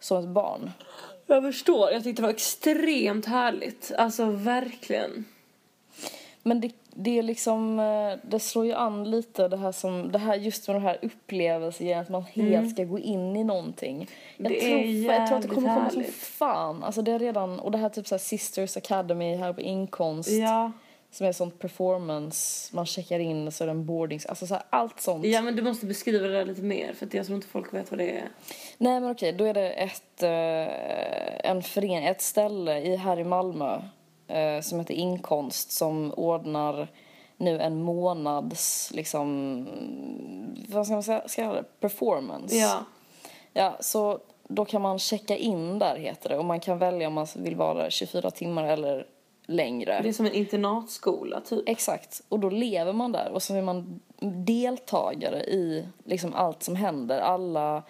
[0.00, 0.72] som ett barn.
[1.26, 1.90] Jag förstår.
[1.90, 3.92] Jag tyckte det var extremt härligt.
[3.98, 5.24] Alltså verkligen.
[6.42, 10.18] Men det, det är liksom, eh, det slår ju an lite det här som, det
[10.18, 14.08] här just med den här upplevelsen att man helt ska gå in i någonting.
[14.36, 16.84] Jag, Det tror, är jag tror att det kommer komma som fan.
[16.84, 20.30] Alltså det är redan, och det här typ så här Sisters Academy här på inkonst.
[20.30, 20.72] Ja.
[21.14, 24.62] Som är sånt performance, man checkar in så är det en boarding, alltså så här,
[24.70, 25.24] allt sånt.
[25.24, 27.74] Ja men du måste beskriva det där lite mer för att jag tror inte folk
[27.74, 28.28] vet vad det är.
[28.78, 33.24] Nej men okej, då är det ett, eh, en förening, ett ställe i, här i
[33.24, 33.82] Malmö
[34.28, 36.88] eh, som heter Inkonst som ordnar
[37.36, 39.66] nu en månads, liksom,
[40.68, 42.56] vad ska man säga, ska jag det, performance.
[42.56, 42.84] Ja.
[43.52, 47.14] Ja, så då kan man checka in där heter det och man kan välja om
[47.14, 49.06] man vill vara där 24 timmar eller
[49.46, 50.00] längre.
[50.02, 51.68] Det är som en internatskola typ.
[51.68, 54.00] Exakt, och då lever man där och så är man
[54.46, 57.20] deltagare i liksom allt som händer.
[57.20, 57.82] Alla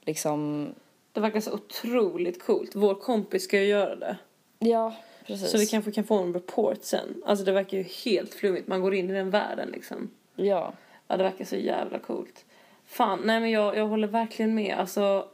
[0.00, 0.68] liksom,
[1.12, 2.74] Det verkar så otroligt coolt.
[2.74, 4.16] Vår kompis ska ju göra det.
[4.58, 4.94] ja
[5.26, 5.50] precis.
[5.50, 7.22] Så vi kanske kan få en report sen.
[7.26, 8.68] Alltså det verkar ju helt flummigt.
[8.68, 10.10] Man går in i den världen liksom.
[10.36, 10.72] Ja.
[11.08, 12.44] Ja, det verkar så jävla coolt.
[12.84, 14.76] Fan, nej men jag, jag håller verkligen med.
[14.78, 15.28] Alltså,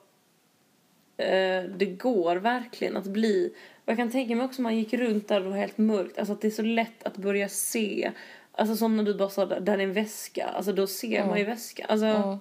[1.17, 3.55] eh, det går verkligen att bli...
[3.89, 6.19] Och jag kan tänka mig också man gick runt där och det var helt mörkt.
[6.19, 8.13] Alltså att det är så lätt att börja se.
[8.53, 10.47] Alltså som när du bara sa, där är en väska.
[10.47, 11.87] Alltså då ser man ju väska.
[11.89, 12.39] Alltså, Mm.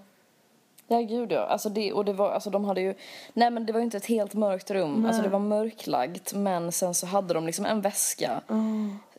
[0.88, 2.94] Ja gud ja, alltså det, och det var, alltså de hade ju,
[3.34, 6.72] nej men det var ju inte ett helt mörkt rum, alltså det var mörklagt men
[6.72, 8.42] sen så hade de liksom en väska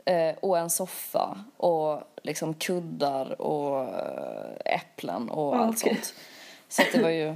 [0.05, 5.95] eh, och en soffa och liksom kuddar och eh, äpplen och allt okej.
[5.95, 6.15] sånt.
[6.69, 7.35] Så det var ju,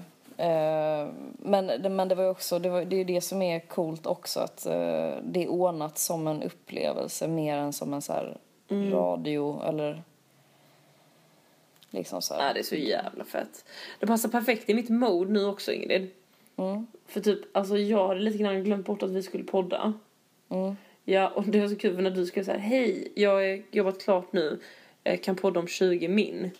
[1.38, 4.40] men, det- men det var också, det, var, det är det som är coolt också
[4.40, 8.38] att eh, det är ordnat som en upplevelse mer än som en så här
[8.92, 10.02] radio eller
[11.90, 12.42] liksom så här.
[12.44, 13.64] nej, det är så jävla fett.
[14.00, 16.10] Det passar perfekt i mitt mode nu också Ingrid.
[16.56, 16.86] Mm.
[17.06, 19.92] För typ, alltså jag hade lite grann glömt bort att vi skulle podda.
[20.48, 20.76] Mm.
[21.04, 24.32] Ja, och det var så kul när du skulle säga hej, jag har jobbat klart
[24.32, 24.60] nu,
[25.04, 26.50] eh, kan podda om 20 min.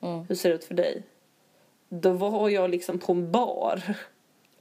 [0.00, 0.24] Mm.
[0.28, 1.02] Hur ser det ut för dig?
[1.94, 3.82] Då var jag liksom på en bar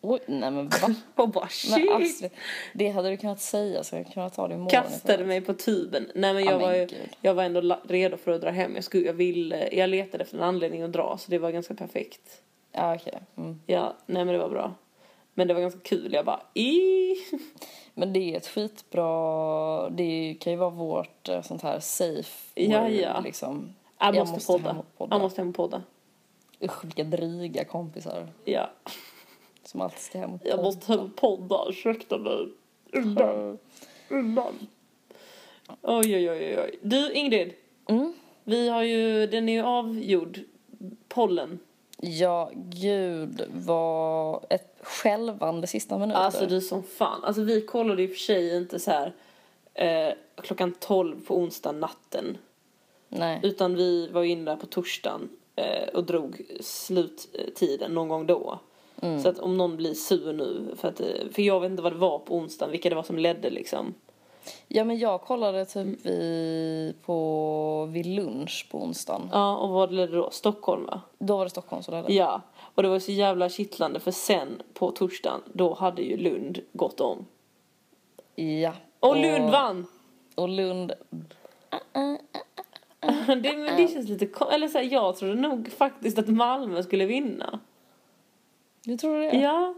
[0.02, 0.96] Oj, nej men va?
[1.16, 1.92] och bara Men shit.
[1.92, 2.32] Astrid,
[2.74, 4.70] det hade du kunnat säga så jag kunde ta det imorgon.
[4.70, 6.12] Kastade mig på tuben.
[6.16, 6.88] Nej men Ja, jag men var ju,
[7.22, 8.76] jag var ändå redo för att dra hem.
[8.76, 11.74] Jag, skulle, jag, ville, jag letade efter en anledning att dra så det var ganska
[11.74, 12.42] perfekt.
[12.72, 13.20] Ja, okej.
[13.38, 13.62] Mm.
[13.66, 14.74] Ja, nej men det var bra.
[15.34, 16.14] Men det var ganska kul.
[16.14, 17.16] Jag bara i.
[17.94, 22.90] Men det är ett skitbra, det kan ju vara vårt eh, sånt här safe Ja,
[22.90, 23.20] ja.
[23.20, 23.76] liksom.
[24.00, 24.84] Jag Jag måste, måste podda.
[24.98, 25.16] podda.
[25.16, 25.84] Jag måste hem och podda.
[26.64, 28.70] Usch, vilka dryga kompisar Ja.
[29.64, 31.66] som alltid ska hem och Jag måste hem och podda.
[31.70, 32.48] Ursäkta mig.
[32.94, 33.58] Undan.
[34.10, 34.54] Undan.
[35.82, 36.80] Oj, oj, oj, oj.
[36.82, 37.54] Du, Ingrid.
[37.90, 38.14] Mm.
[38.44, 40.40] Vi har ju, den är ju avgjord.
[41.08, 41.60] Pollen.
[41.98, 46.20] Ja, gud vad ett skälvande sista minuter.
[46.22, 47.24] Alltså du som fan.
[47.24, 49.14] Alltså vi kollade och för sig inte så här
[49.74, 52.38] eh, klockan 12 på onsdag natten.
[53.10, 53.40] Nej.
[53.44, 55.30] Utan vi var ju inne där på torsdagen
[55.94, 58.60] och drog sluttiden någon gång då.
[59.24, 61.92] Så att om någon blir sur nu, för, att, eh, för jag vet inte vad
[61.94, 63.94] det var på onsdagen, vilka det var som ledde liksom.
[64.68, 65.98] Ja, men jag kollade typ Mm.
[66.04, 69.30] vid, på, vid lunch på onsdagen.
[69.32, 70.30] Ja, och vad ledde då?
[70.32, 71.02] Stockholm va?
[71.20, 72.14] Då var det Stockholm som ledde.
[72.14, 72.42] Ja,
[72.76, 77.02] och det var så jävla kittlande för sen på torsdagen, då hade ju Lund gått
[77.02, 77.26] om.
[78.36, 78.74] Ja.
[79.00, 79.86] Och Lund vann!
[80.36, 80.94] Och Lund
[83.28, 87.06] det, men det känns lite Eller så här, jag trodde nog faktiskt att Malmö skulle
[87.06, 87.60] vinna.
[88.84, 89.38] Du tror det?
[89.38, 89.76] Ja.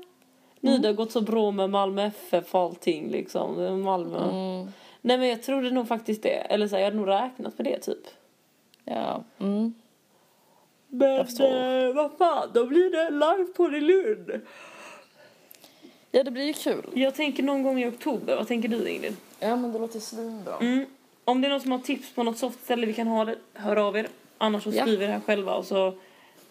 [0.60, 3.82] Nu det har gått så bra med Malmö FF och allting liksom.
[3.84, 4.18] Malmö.
[4.18, 4.72] Mm.
[5.02, 6.30] Nej men jag trodde nog faktiskt det.
[6.30, 8.08] Eller så här, jag hade nog räknat med det typ.
[8.86, 9.24] Ja.
[9.40, 9.74] Mm.
[10.88, 14.42] Men eh, vad fan, då blir det live på i Lund.
[16.12, 16.86] Ja, det blir ju kul.
[16.94, 18.36] Jag tänker någon gång i oktober.
[18.36, 19.16] Vad tänker du Ingrid?
[19.40, 20.58] Ja, men det låter svinbra.
[20.62, 20.86] Mm.
[21.26, 23.36] Om det är någon som har tips på något soft ställe vi kan ha det,
[23.54, 24.08] hör av er.
[24.38, 24.82] Annars så Ja.
[24.82, 25.98] skriver här själva och så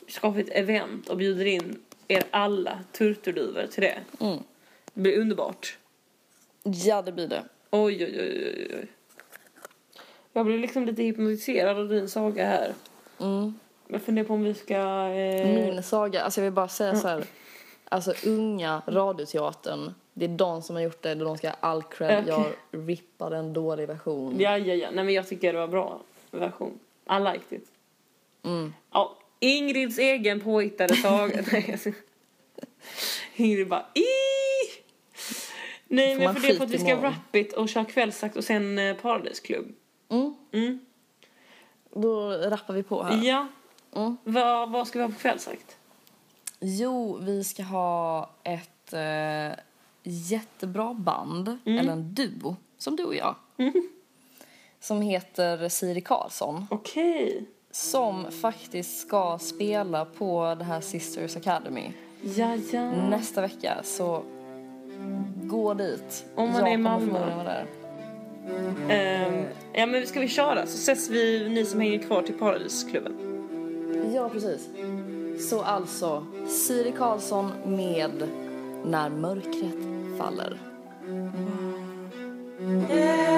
[0.09, 3.99] skapar vi ett event och bjuder in er alla turturduvor till det.
[4.21, 4.39] Mm.
[4.95, 5.79] Det blir underbart.
[6.63, 7.45] Ja, det blir det.
[7.71, 8.87] Oj, oj, oj, oj.
[10.33, 12.75] Jag blir liksom lite hypnotiserad av din saga här.
[13.21, 13.55] Mm.
[13.89, 14.75] Jag funderar på om vi ska...
[15.09, 15.47] Eh...
[15.47, 17.25] Min saga, alltså jag vill bara säga så här.
[17.85, 22.23] Alltså unga radioteatern, det är de som har gjort det, de ska ha all cred.
[22.29, 22.53] Okej.
[22.73, 24.41] Jag rippade en dålig version.
[24.41, 24.91] Ja, ja, ja.
[24.91, 26.79] Nej, men jag tycker det var bra version.
[27.11, 27.69] I liked it.
[28.43, 28.75] Mm.
[28.93, 31.31] Ja, Ingrids egen påhittade ska-
[33.37, 34.03] Ingrid bara i.
[35.87, 38.45] Nej, men för det är för att vi ska wrap it och köra kvällsakt och
[38.45, 39.75] sen eh, paradisklubb.
[40.09, 40.35] Mm.
[40.53, 40.81] Mm.
[41.95, 43.25] Då rappar vi på här.
[43.25, 43.47] Ja.
[43.97, 44.17] Mm.
[44.25, 45.77] Vad, vad ska vi ha på kvällsakt?
[46.61, 49.59] Jo, vi ska ha ett, eh,
[50.03, 53.35] jättebra band, eller en duo, som du och jag.
[54.81, 56.67] Som heter Siri Karlsson.
[56.71, 57.47] Okej.
[57.71, 62.91] Som faktiskt ska spela på det här Sisters Academy Ja, ja.
[62.91, 63.81] nästa vecka.
[63.83, 64.23] Så
[65.43, 66.25] gå dit.
[66.35, 67.67] Om man jag är förmodligen vara där.
[68.89, 73.13] Ehm, ja, men ska vi köra så ses vi, ni som hänger kvar, till Paradisklubben.
[74.15, 74.69] Ja, precis.
[75.51, 78.29] Så alltså, Siri Karlsson med
[78.85, 80.59] när mörkret faller.
[82.63, 83.32] Down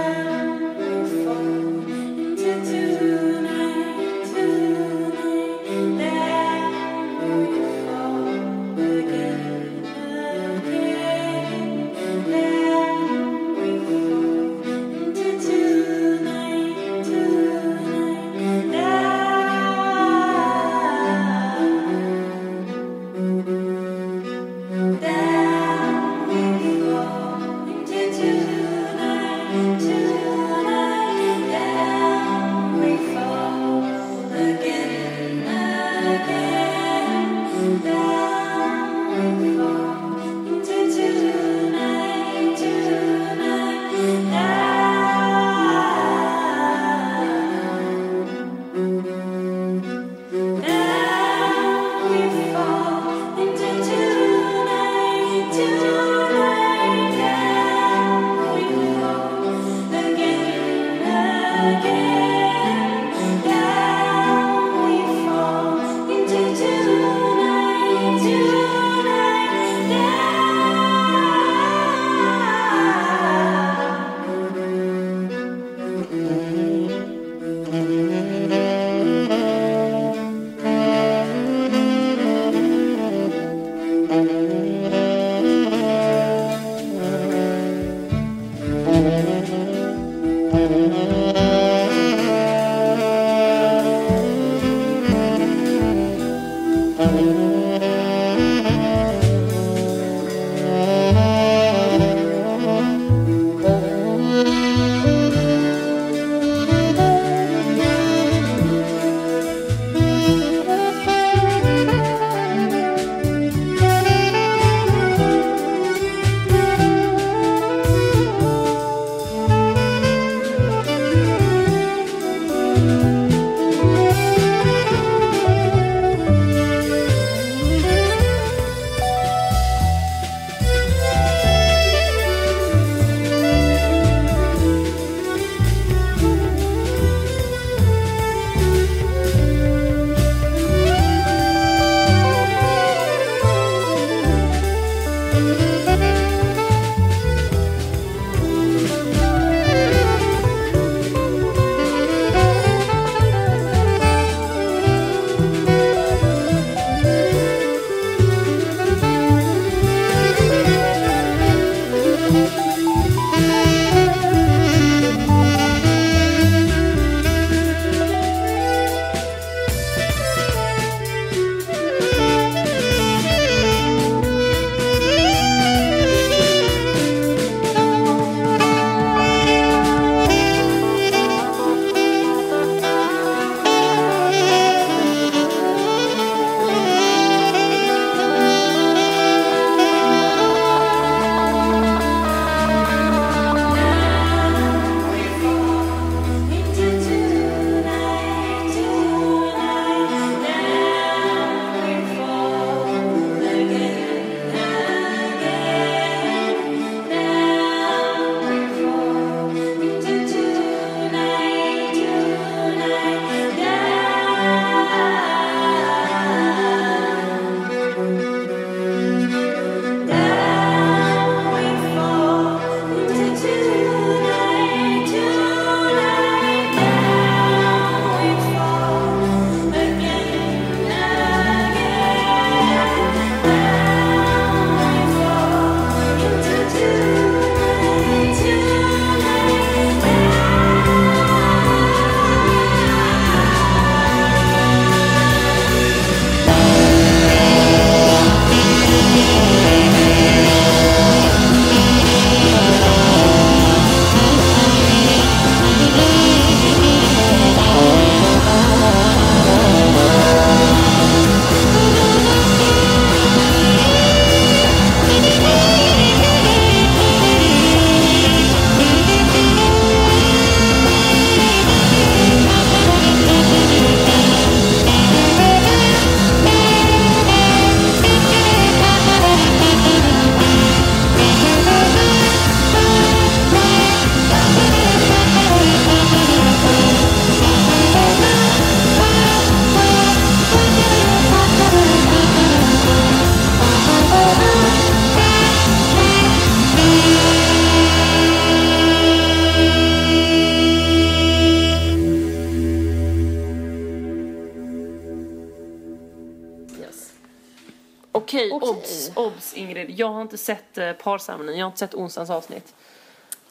[310.92, 312.74] parceremonin, jag har inte sett onsdagens avsnitt.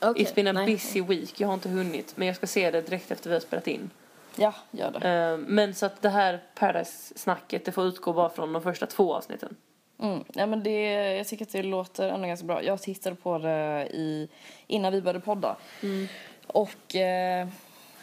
[0.01, 0.65] Okej, It's been a nej.
[0.65, 2.17] busy week, jag har inte hunnit.
[2.17, 3.89] Men jag ska se det direkt efter vi har spelat in.
[4.36, 5.09] Ja, gör det.
[5.09, 9.15] Eh, men så att det här Paradise-snacket, det får utgå bara från de första två
[9.15, 9.55] avsnitten.
[9.99, 10.23] Mm.
[10.34, 10.81] Ja, men det,
[11.17, 12.63] jag tycker att det låter ändå ganska bra.
[12.63, 14.29] Jag tittade på det i,
[14.67, 15.55] innan vi började podda.
[16.47, 17.47] Och eh,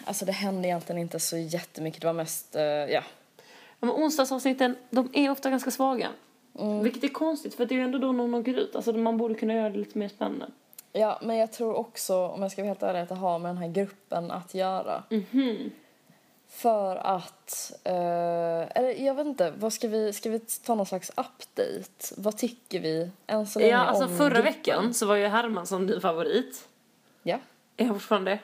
[0.05, 2.01] alltså det hände egentligen inte så jättemycket.
[2.01, 3.03] Det var mest, eh, ja.
[3.81, 6.09] Ja, men onsdagsavsnitten, de är ofta ganska svaga.
[6.82, 8.76] Vilket är konstigt, för det är ju ändå då någon åker ut.
[8.76, 10.46] Alltså man borde kunna göra det lite mer spännande.
[10.92, 13.48] Ja, men jag tror också, om jag ska vara helt ärlig, att det har med
[13.48, 15.03] den här gruppen att göra.
[16.48, 17.92] För att, eh,
[18.76, 22.14] eller jag vet inte, vad ska vi, ska vi ta någon slags update?
[22.16, 24.44] Vad tycker vi än så länge Ja, alltså om förra gruppen?
[24.44, 26.68] veckan så var ju Hermansson din favorit.
[27.22, 27.38] Ja.
[27.76, 28.38] Är han fortfarande det?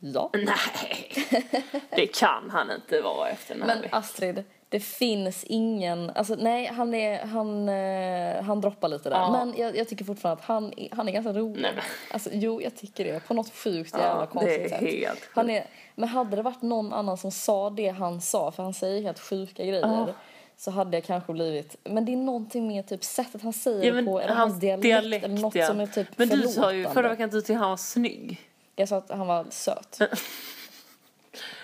[0.00, 0.30] Ja.
[0.34, 1.12] Nej,
[1.90, 3.98] det kan han inte vara efter den här Men veckan.
[3.98, 9.16] Astrid, det finns ingen, alltså nej han är, han, eh, han droppar lite där.
[9.16, 9.30] Ja.
[9.30, 11.62] Men jag, jag tycker fortfarande att han, är- han är ganska rolig.
[11.62, 11.84] Nej, men.
[12.10, 14.80] Alltså jo jag tycker det, på något sjukt jävla Ja, det konstigt är sätt.
[14.80, 15.64] helt Han är,
[15.94, 19.18] men hade det varit någon annan som sa det han sa, för han säger helt
[19.18, 20.14] sjuka grejer.
[20.56, 24.02] Så hade jag kanske blivit, men det är någonting med typ sättet han säger det
[24.04, 25.66] på, eller hans dialekt, dialekt, eller något ja.
[25.66, 26.90] som är typ Men du sa ju förlåtande.
[26.94, 28.40] förra veckan att du tyckte han var snygg.
[28.76, 29.98] Jag sa att han var söt.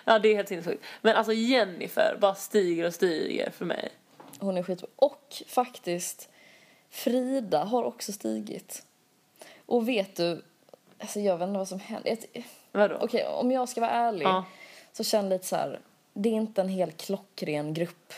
[0.04, 0.84] Ja, det är helt sinnessjukt.
[1.02, 3.88] Men alltså Jennifer bara stiger och stiger för mig.
[4.38, 4.88] Hon är skitbra.
[4.96, 6.28] Och faktiskt,
[6.90, 8.86] Frida har också stigit.
[9.66, 10.42] Och vet du,
[10.98, 12.18] alltså jag vet inte vad som händer.
[12.72, 12.98] Vadå?
[13.00, 14.44] Okej, om jag ska vara ärlig Ja.
[14.92, 15.80] så känner jag lite så här,
[16.12, 18.12] det är inte en helt klockren grupp.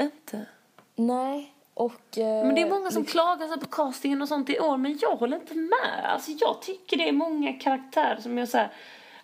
[0.00, 0.46] Inte?
[0.94, 2.18] Nej, och...
[2.18, 5.16] eh, Men det är många som klagar på castingen och sånt i år, men jag
[5.16, 6.04] håller inte med.
[6.04, 8.72] Alltså jag tycker det är många karaktärer som jag så här,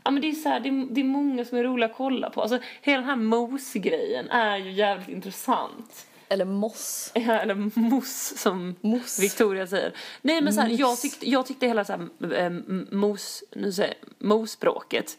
[0.08, 1.96] ja men det är så här, det, är, det är många som är roliga att
[1.96, 2.42] kolla på.
[2.42, 6.06] Alltså hela den här mos-grejen är ju jävligt intressant.
[6.28, 7.10] Eller Moss.
[7.14, 9.18] Ja, eller mos som Mos.
[9.18, 9.92] Victoria säger.
[10.22, 15.18] Nej men så här, jag tyckte, jag tyckte hela så här, mos, nu säger mos-språket.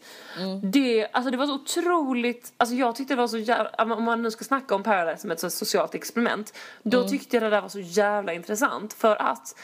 [0.62, 4.22] Det, alltså det var så otroligt, alltså jag tyckte det var så jävla, om man
[4.22, 6.58] nu ska snacka om Paradise som ett så socialt experiment.
[6.82, 9.54] Då tyckte jag det där var så jävla intressant för att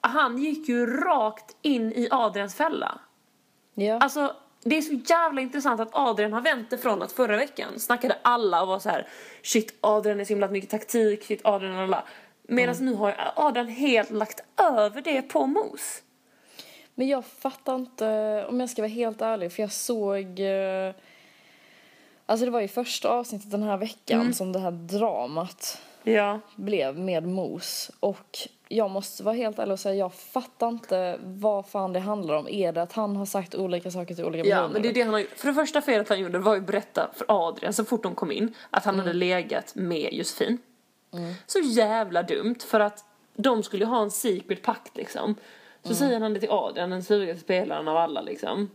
[0.00, 3.00] han gick ju rakt in i Adrians fälla.
[3.74, 3.98] Ja.
[3.98, 7.78] Alltså, det är så jävla intressant att Adrian har vänt det från att förra veckan
[7.80, 9.08] snackade alla och var så här:
[9.42, 12.04] shit Adrian är så himla mycket taktik, shit Adrian alla.
[12.42, 16.02] Medan nu har Adrian helt lagt över det på Mos.
[16.94, 18.06] Men jag fattar inte,
[18.48, 20.40] om jag ska vara helt ärlig, för jag såg...
[20.40, 20.94] eh,
[22.26, 24.32] Alltså det var ju första avsnittet den här veckan Mm.
[24.32, 26.40] som det här dramat Ja.
[26.56, 27.90] blev med Mos.
[28.00, 28.38] Och
[28.68, 32.48] jag måste vara helt ärlig och säga, jag fattar inte vad fan det handlar om.
[32.48, 34.72] Är det att han har sagt olika saker till olika Ja, personer?
[34.72, 35.30] men det är det han har gjort.
[35.36, 38.14] För det första felet han gjorde var ju att berätta för Adrian så fort de
[38.14, 40.58] kom in att han hade legat med Josefin.
[41.46, 43.04] Så jävla dumt för att
[43.36, 45.34] de skulle ju ha en secret pakt liksom.
[45.82, 48.70] Så säger han det till Adrian, den surigaste spelaren av alla liksom.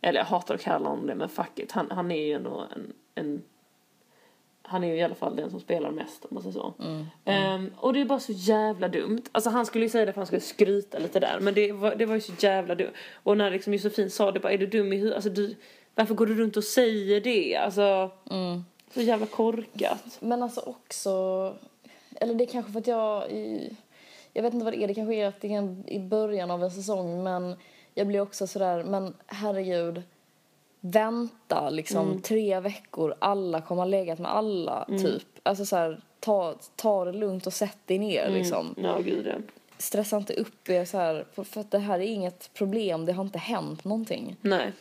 [0.00, 1.72] Eller jag hatar att kalla honom det men fuck it.
[1.72, 3.42] Han, han är ju ändå en, en
[4.68, 6.74] han är ju i alla fall den som spelar mest om man säger så.
[7.24, 9.22] Ehm, och det är bara så jävla dumt.
[9.32, 11.38] Alltså han skulle ju säga det för han skulle skryta lite där.
[11.40, 12.92] Men det var, det var ju så jävla dumt.
[13.12, 15.14] Och när liksom Josefin sa det bara, är du dum i huvudet?
[15.14, 15.56] Alltså du,
[15.94, 17.56] varför går du runt och säger det?
[17.56, 18.10] Alltså,
[18.94, 20.18] så jävla korkat.
[20.20, 21.54] Men alltså också,
[22.14, 23.76] eller det är kanske för att jag, i,
[24.32, 26.64] jag vet inte vad det är, det kanske är att det är i början av
[26.64, 27.56] en säsong men
[27.94, 30.02] jag blir också sådär, men herregud,
[30.80, 35.26] vänta liksom tre veckor, alla kommer ha legat med alla typ.
[35.42, 38.74] Alltså såhär, ta, ta det lugnt och sätt dig ner liksom.
[38.76, 39.34] Ja, gud ja.
[39.78, 43.24] Stressa inte upp er så här, för, att det här är inget problem, det har
[43.24, 44.36] inte hänt någonting.
[44.40, 44.72] Nej.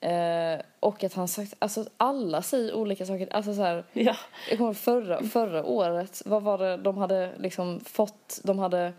[0.00, 4.16] Eh, och att han sagt, alltså alla säger olika saker, alltså så här, Ja.
[4.50, 8.92] jag kommer förra, förra året, vad var det de hade liksom fått, de hade,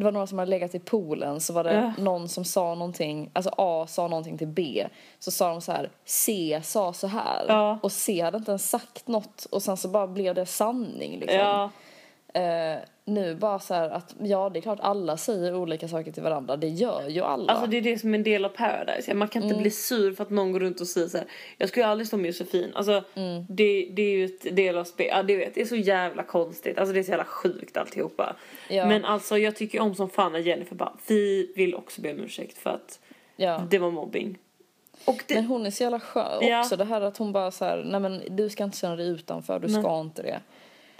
[0.00, 2.02] det var några som hade legat i poolen så var det Ja.
[2.02, 4.86] någon som sa någonting, alltså A sa någonting till B.
[5.18, 7.44] Så sa de så här, C sa så här.
[7.48, 7.78] Ja.
[7.82, 11.38] Och C hade inte ens sagt något och sen så bara blev det sanning liksom.
[11.38, 11.70] Ja.
[12.34, 16.22] Eh, nu bara så här att, ja det är klart alla säger olika saker till
[16.22, 17.52] varandra, det gör ju alla.
[17.52, 19.10] Alltså det är det som är en del av Paradise.
[19.10, 19.62] Ja, Man kan inte Mm.
[19.62, 21.26] bli sur för att någon går runt och säger så här.
[21.58, 22.70] Jag skulle aldrig stå med Josefin.
[22.74, 23.44] Alltså Mm.
[23.48, 25.06] det, det är ju ett del av spel.
[25.10, 25.54] Ja, det vet.
[25.54, 26.78] Det är så jävla konstigt.
[26.78, 28.36] Alltså det är så jävla sjukt alltihopa.
[28.68, 28.86] Ja.
[28.86, 30.92] Men alltså jag tycker om som fan när Jennifer bara.
[31.08, 33.00] Vi vill också be om ursäkt för att
[33.36, 33.62] ja.
[33.70, 34.38] det var mobbing.
[35.26, 36.60] Det, Men hon är så jävla skön Ja.
[36.60, 36.76] också.
[36.76, 39.58] Det här att hon bara så här, nej men du ska inte känna dig utanför,
[39.58, 39.82] du Nej.
[39.82, 40.40] ska inte det.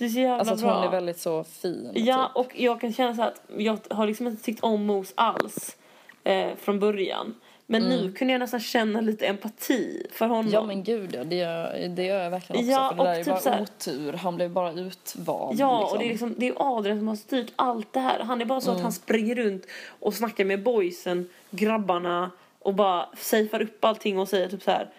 [0.01, 0.75] Det är så jävla Alltså att bra.
[0.75, 1.91] hon är väldigt så fin.
[1.95, 2.37] Ja, typ.
[2.37, 5.77] och jag kan känna så att jag har liksom inte tyckt om Mos alls
[6.25, 7.35] eh, från början.
[7.67, 10.51] Men nu kunde jag nästan känna lite empati för honom.
[10.53, 12.71] Ja men gud ja, det gör, det gör jag verkligen också.
[12.73, 14.13] Ja, för det där och är typ bara så här- otur.
[14.13, 15.59] Han blev bara utvald.
[15.61, 15.93] Ja, liksom.
[15.93, 18.21] och det är, liksom, det är Adrian som har styrt allt det här.
[18.21, 18.77] Han är bara så Mm.
[18.77, 19.67] att han springer runt
[20.01, 24.91] och snackar med boysen, grabbarna och bara safear upp allting och säger typ så här.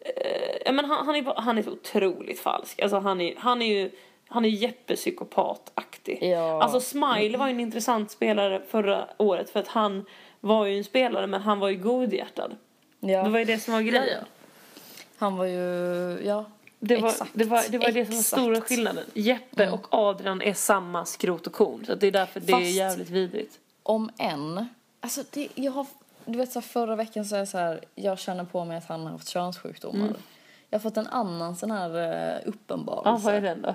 [0.00, 2.80] Eh, men han, han, är, han är så otroligt falsk.
[2.82, 3.90] Alltså han är, han är ju
[4.32, 6.18] han är Jeppe psykopataktig.
[6.22, 6.62] Ja.
[6.62, 10.04] Alltså Smile var ju en intressant spelare förra året för att han
[10.40, 12.56] var ju en spelare men han var ju godhjärtad.
[13.00, 13.22] ja.
[13.22, 14.06] Det var ju det som var grejen.
[14.08, 14.26] Ja, ja.
[15.18, 15.60] Han var ju,
[16.24, 16.44] ja.
[16.78, 17.30] Det var, Exakt.
[17.34, 19.04] det var, det, var det som var stora skillnaden.
[19.14, 21.84] Jeppe och Adrian är samma skrot och korn.
[21.86, 23.58] Så det är därför det är Fast- jävligt vidrigt.
[23.82, 24.66] Om en,
[25.00, 25.86] alltså det, jag har,
[26.24, 28.76] du vet så här, förra veckan så är jag så här, jag känner på mig
[28.76, 30.04] att han har haft könssjukdomar.
[30.06, 30.16] Mm.
[30.70, 33.24] Jag har fått en annan sån här eh, Ja, uppenbarelse.
[33.26, 33.74] vad är den då?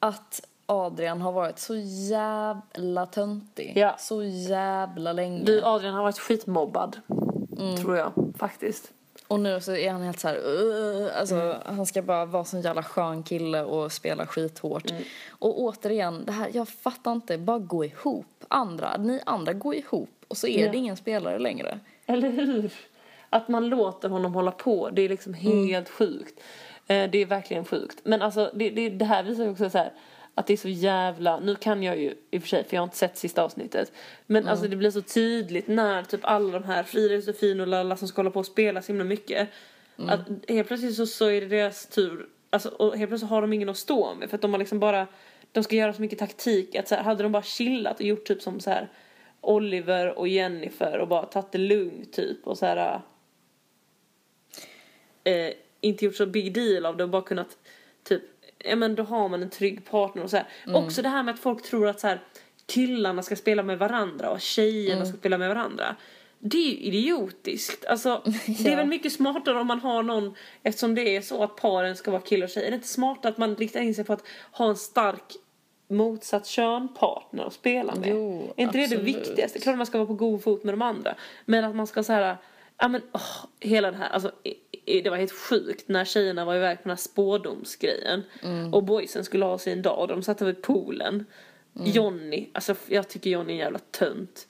[0.00, 1.76] Att Adrian har varit så
[2.10, 3.72] jävla töntig.
[3.76, 3.94] Ja.
[3.98, 5.44] Så jävla länge.
[5.44, 6.96] Du, Adrian har varit skitmobbad.
[7.58, 7.76] Mm.
[7.76, 8.92] Tror jag, faktiskt.
[9.28, 10.40] Och nu så är han helt så här,
[11.18, 11.56] alltså Mm.
[11.64, 14.90] han ska bara vara sån jävla skön kille och spela skithårt.
[14.90, 15.02] Mm.
[15.30, 18.26] Och återigen, det här, jag fattar inte, bara gå ihop.
[18.48, 20.72] Andra, ni andra går ihop och så är Ja.
[20.72, 21.78] det ingen spelare längre.
[22.06, 22.72] Eller hur?
[23.30, 26.40] Att man låter honom hålla på, det är liksom helt sjukt.
[26.90, 28.00] Eh, det är verkligen sjukt.
[28.04, 29.92] Men alltså, det, det, det här visar ju också så här
[30.34, 32.80] att det är så jävla, nu kan jag ju i och för sig för jag
[32.80, 33.92] har inte sett sista avsnittet.
[34.26, 37.96] Men alltså det blir så tydligt när typ alla de här, Frida, Josefin och Lalla
[37.96, 39.48] som ska hålla på och spela så himla mycket.
[39.96, 43.52] Att helt plötsligt så, så är det deras tur, alltså, och helt plötsligt har de
[43.52, 45.06] ingen att stå med för att de har liksom bara,
[45.52, 48.24] de ska göra så mycket taktik att så här, hade de bara chillat och gjort
[48.24, 48.88] typ som så här
[49.40, 53.00] Oliver och Jennifer och bara tagit det lugnt typ och så här
[55.24, 57.56] eh, inte gjort så big deal av det och bara kunnat
[58.04, 58.22] typ,
[58.58, 60.46] ja men då har man en trygg partner och så här.
[60.74, 62.20] Också det här med att folk tror att så här
[62.66, 65.96] killarna ska spela med varandra och tjejerna ska spela med varandra.
[66.38, 67.86] Det är ju idiotiskt.
[67.86, 68.76] Alltså, det är Ja.
[68.76, 72.22] väl mycket smartare om man har någon, eftersom det är så att paren ska vara
[72.22, 72.66] kille och tjej.
[72.66, 75.22] Är det inte smartare att man riktar in sig på att ha en stark
[75.88, 78.08] motsatt könpartner att spela med?
[78.08, 79.04] Jo, är inte det det absolut.
[79.16, 79.58] viktigaste?
[79.58, 81.14] Klart man ska vara på god fot med de andra.
[81.44, 82.36] Men att man ska så här,
[82.80, 84.32] ja men åh, hela det här, alltså
[84.84, 88.22] det var helt sjukt när tjejerna var iväg på den här spådomsgrejen.
[88.42, 88.74] Mm.
[88.74, 91.24] Och boysen skulle ha sin dag och de satt vid poolen.
[91.76, 91.90] Mm.
[91.90, 94.46] Johnny, alltså jag tycker Johnny är en jävla tönt.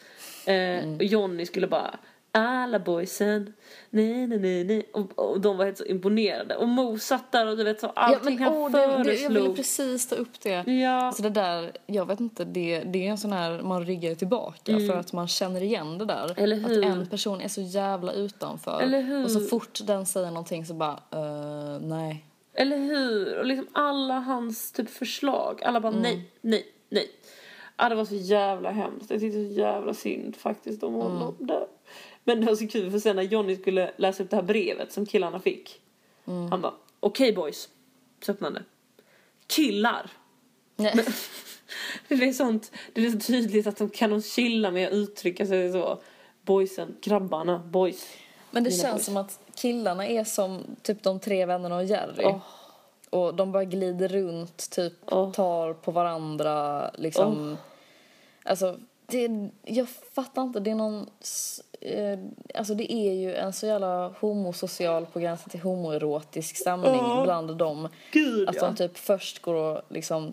[0.47, 0.97] Eh, Mm.
[0.97, 1.99] Och Johnny skulle bara
[2.33, 3.53] alla boysen,
[3.91, 4.91] nej nej nej nej.
[4.93, 6.57] Och, och de var helt så imponerade.
[6.57, 8.85] Och Mo satt där och du vet så Ja, allting men, han åh, det, det,
[8.85, 9.57] jag ville föreslog.
[9.57, 10.72] precis ta upp det.
[10.72, 10.91] Ja.
[10.91, 14.78] Alltså det där, jag vet inte, det, det är en sån här, man ryggar tillbaka
[14.78, 16.24] för att man känner igen det där.
[16.24, 16.35] Mm.
[16.37, 16.85] Eller hur?
[16.85, 18.81] Att en person är så jävla utanför.
[18.81, 19.24] Eller hur?
[19.24, 22.24] Och så fort den säger någonting så bara, uh, nej.
[22.55, 23.39] Eller hur?
[23.39, 25.62] Och liksom alla hans typ förslag.
[25.64, 27.11] Alla bara nej, nej, nej.
[27.76, 29.11] Ja, det var så jävla hemskt.
[29.11, 31.66] Jag tyckte så jävla synd faktiskt om honom där.
[32.25, 34.93] Men det var så kul för sen när Johnny skulle läsa upp det här brevet
[34.93, 35.81] som killarna fick.
[36.51, 37.68] Han bara, okej boys.
[38.21, 38.68] Så öppnade han det.
[39.47, 40.11] Killar.
[40.77, 40.95] nej.
[42.09, 45.47] Det är sånt, det är så tydligt att de kan de chilla med att uttrycka
[45.47, 45.99] sig så.
[46.43, 48.07] Boysen, grabbarna, boys.
[48.51, 49.05] Men det Mina känns boys.
[49.05, 52.25] som att killarna är som typ de tre vännerna och Jerry.
[52.25, 52.39] Åh.
[53.11, 55.33] Och de bara glider runt, typ Åh.
[55.33, 57.57] tar på varandra, liksom.
[58.43, 61.11] Alltså, det, jag fattar inte, det är någon...
[61.81, 62.18] Eh,
[62.55, 67.20] alltså det är ju en så jävla homosocial på gränsen till homoerotisk stämning Ja.
[67.24, 67.89] bland dem.
[68.12, 68.66] Gud Att ja.
[68.66, 70.33] de typ först går och liksom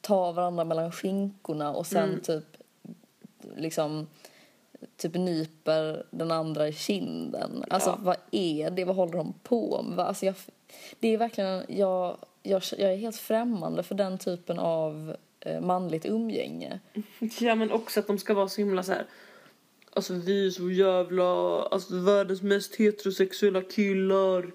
[0.00, 2.20] tar varandra mellan skinkorna och sen Mm.
[2.20, 2.44] typ
[3.56, 4.06] liksom
[4.96, 7.64] typ nyper den andra i kinden.
[7.70, 7.98] Alltså Ja.
[8.00, 8.84] vad är det?
[8.84, 10.06] Vad håller de på med?
[10.06, 10.34] Alltså jag,
[11.00, 16.06] det är verkligen, jag, jag, jag är helt främmande för den typen av eh, manligt
[16.06, 16.80] umgänge.
[17.40, 19.06] Ja men också att de ska vara så himla så här.
[19.96, 24.50] Alltså vi är så jävla, alltså världens mest heterosexuella killar.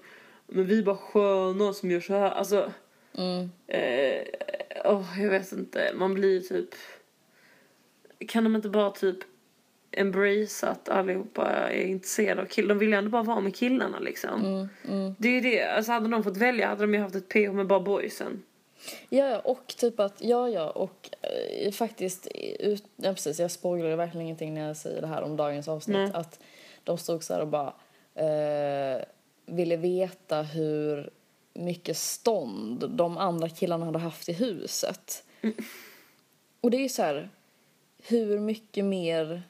[0.46, 2.30] Men vi är bara sköna som gör så här.
[2.30, 2.72] Alltså,
[3.14, 3.50] Mm.
[3.66, 4.22] eh,
[4.84, 5.92] åh, jag vet inte.
[5.94, 6.68] Man blir typ,
[8.28, 9.16] kan de inte bara typ
[9.90, 12.68] embrace att allihopa är intresserade av killar?
[12.68, 14.44] De vill ju ändå bara vara med killarna liksom.
[14.44, 15.14] Mm, mm.
[15.18, 17.52] Det är ju det, alltså hade de fått välja hade de ju haft ett PH
[17.52, 18.42] med bara boysen.
[19.08, 22.28] Ja, ja, och typ att, ja, ja, och eh, faktiskt,
[22.60, 25.96] ut, ja, precis, jag spåglar verkligen ingenting när jag säger det här om dagens avsnitt.
[25.96, 26.10] Nej.
[26.14, 26.38] Att
[26.84, 27.74] de stod så här och bara
[28.14, 29.02] eh,
[29.46, 31.10] ville veta hur
[31.54, 35.24] mycket stånd de andra killarna hade haft i huset.
[36.60, 37.28] Och det är ju så här,
[38.02, 39.42] hur mycket mer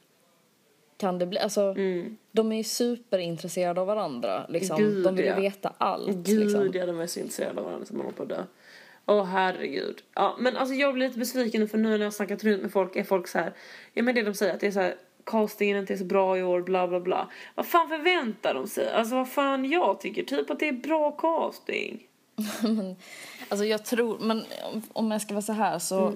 [0.97, 1.39] kan det bli?
[1.39, 2.17] Alltså, Mm.
[2.33, 4.47] de är ju superintresserade av varandra.
[4.49, 4.77] Liksom.
[4.77, 5.37] Gud, de vill ja.
[5.37, 6.17] veta allt.
[6.17, 6.71] Gud, liksom.
[6.75, 8.45] ja, de är så intresserade av varandra som håller på att dö.
[9.07, 10.03] Åh herregud.
[10.15, 12.73] Ja, men alltså jag blir lite besviken för nu när jag har snackat runt med
[12.73, 13.53] folk är folk så här.
[13.95, 14.95] Ja men det de säger att det är så här.
[15.25, 17.29] castingen inte är så bra i år, bla bla bla.
[17.55, 18.93] Vad fan förväntar de sig?
[18.93, 22.03] Alltså vad fan jag tycker typ att det är bra casting.
[23.49, 24.45] Alltså jag tror, men
[24.93, 26.13] om- jag ska vara så här så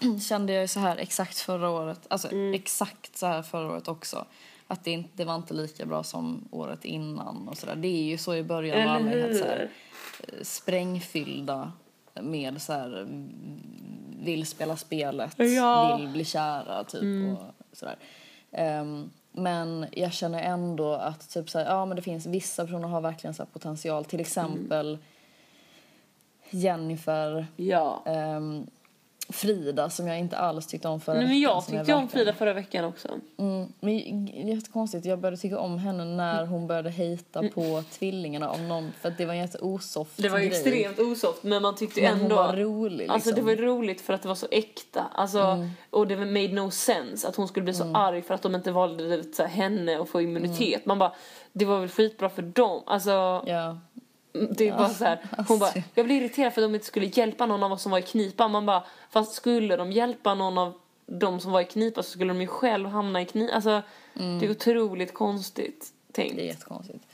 [0.00, 0.20] Mm.
[0.28, 4.24] kände jag ju så här exakt förra året, alltså exakt så här förra året också.
[4.66, 7.76] Att det, inte, det var inte lika bra som året innan och sådär.
[7.76, 9.70] Det är ju så i början av Eller så här,
[10.20, 11.72] eh, sprängfyllda
[12.20, 13.30] med så här mm,
[14.24, 15.86] vill spela spelet, Ja.
[15.94, 16.00] Mm.
[16.00, 17.96] vill bli kära typ och sådär.
[18.52, 22.88] Ehm, men jag känner ändå att typ så här, ja men det finns vissa personer
[22.88, 24.04] har verkligen så potential.
[24.04, 24.98] Till exempel
[26.50, 28.02] Jennifer, Ja.
[28.06, 28.66] ehm,
[29.32, 32.08] Frida som jag inte alls tyckte om förra Nej, men jag veckan, som tyckte om
[32.08, 33.08] Frida förra veckan också.
[33.38, 38.60] Mm, men jättekonstigt, jag började tycka om henne när hon började hejta på tvillingarna av
[38.60, 40.28] någon, för att det var en jätteosoft Mm.
[40.28, 40.48] Det var grej.
[40.48, 42.34] extremt osoft men man tyckte Men hon ändå...
[42.36, 43.14] var rolig liksom.
[43.14, 45.06] Alltså det var ju roligt för att det var så äkta.
[45.14, 48.54] Alltså, Och det made no sense att hon skulle bli så arg för att de
[48.54, 50.86] inte valde så här, henne och få immunitet.
[50.86, 51.12] Man bara,
[51.52, 52.82] det var väl skitbra för dem.
[52.86, 53.78] Alltså, Ja.
[54.32, 55.18] Det är bara så här,
[55.48, 55.82] hon bara, alltså.
[55.94, 58.02] jag blev irriterad för att de inte skulle hjälpa någon av oss som var i
[58.02, 58.48] knipa.
[58.48, 60.74] Man bara, fast skulle de hjälpa någon av
[61.06, 63.54] de som var i knipa så skulle de ju själv hamna i knipa.
[63.54, 63.82] Alltså,
[64.14, 66.36] det är otroligt konstigt tänkt.
[66.36, 67.04] Det är jättekonstigt.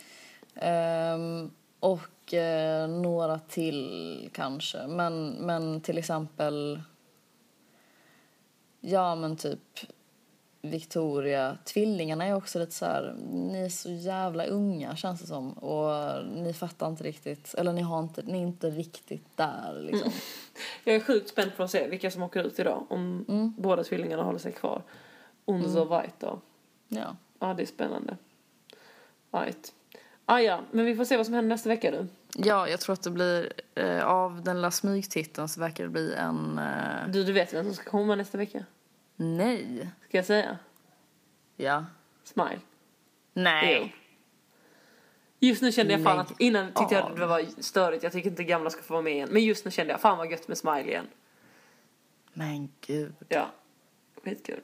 [0.54, 1.50] Ehm,
[1.80, 4.86] och eh, några till kanske.
[4.86, 6.82] Men, men till exempel...
[8.80, 9.80] Ja, men typ
[10.62, 11.58] Victoria.
[11.64, 13.14] Tvillingarna är också lite så här...
[13.32, 15.52] Ni är så jävla unga, känns det som.
[15.52, 17.54] Och ni fattar inte riktigt...
[17.54, 20.12] Eller ni, har inte, ni är inte riktigt där, liksom.
[20.84, 22.86] Jag är sjukt spänd på att se vilka som åker ut idag.
[22.90, 23.54] Om Mm.
[23.58, 24.82] båda tvillingarna håller sig kvar.
[25.44, 26.40] Unzo och White då.
[26.88, 27.16] Ja.
[27.38, 28.16] Ja, det är spännande.
[29.32, 29.72] Right.
[30.24, 32.06] Ah, ja, men vi får se vad som händer nästa vecka du.
[32.44, 33.52] ja, jag tror att det blir...
[33.74, 36.58] Eh, av den lilla smygtiteln så verkar det bli en...
[36.58, 38.64] Eh, Du, du vet vem som ska komma nästa vecka?
[39.18, 39.90] Nej.
[40.08, 40.58] Ska jag säga?
[41.56, 41.84] Ja.
[42.24, 42.60] Smile.
[43.32, 43.80] Nej.
[43.82, 45.48] Jo.
[45.48, 48.02] Just nu kände jag fan att innan tyckte jag det var störigt.
[48.02, 49.28] Jag tycker inte gamla ska få vara med igen.
[49.32, 51.06] Men just nu kände jag fan vad gött med Smile igen.
[52.32, 53.14] Men gud.
[53.28, 53.50] Ja.
[54.24, 54.60] Skitkul.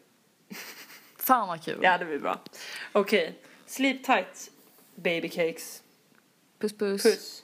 [1.17, 1.79] Fan vad kul.
[1.83, 2.41] Ja, det blir bra.
[2.93, 3.39] Okej.
[3.67, 4.51] Sleep tight,
[4.95, 5.83] baby cakes.
[6.59, 7.03] Puss puss.
[7.03, 7.43] Puss.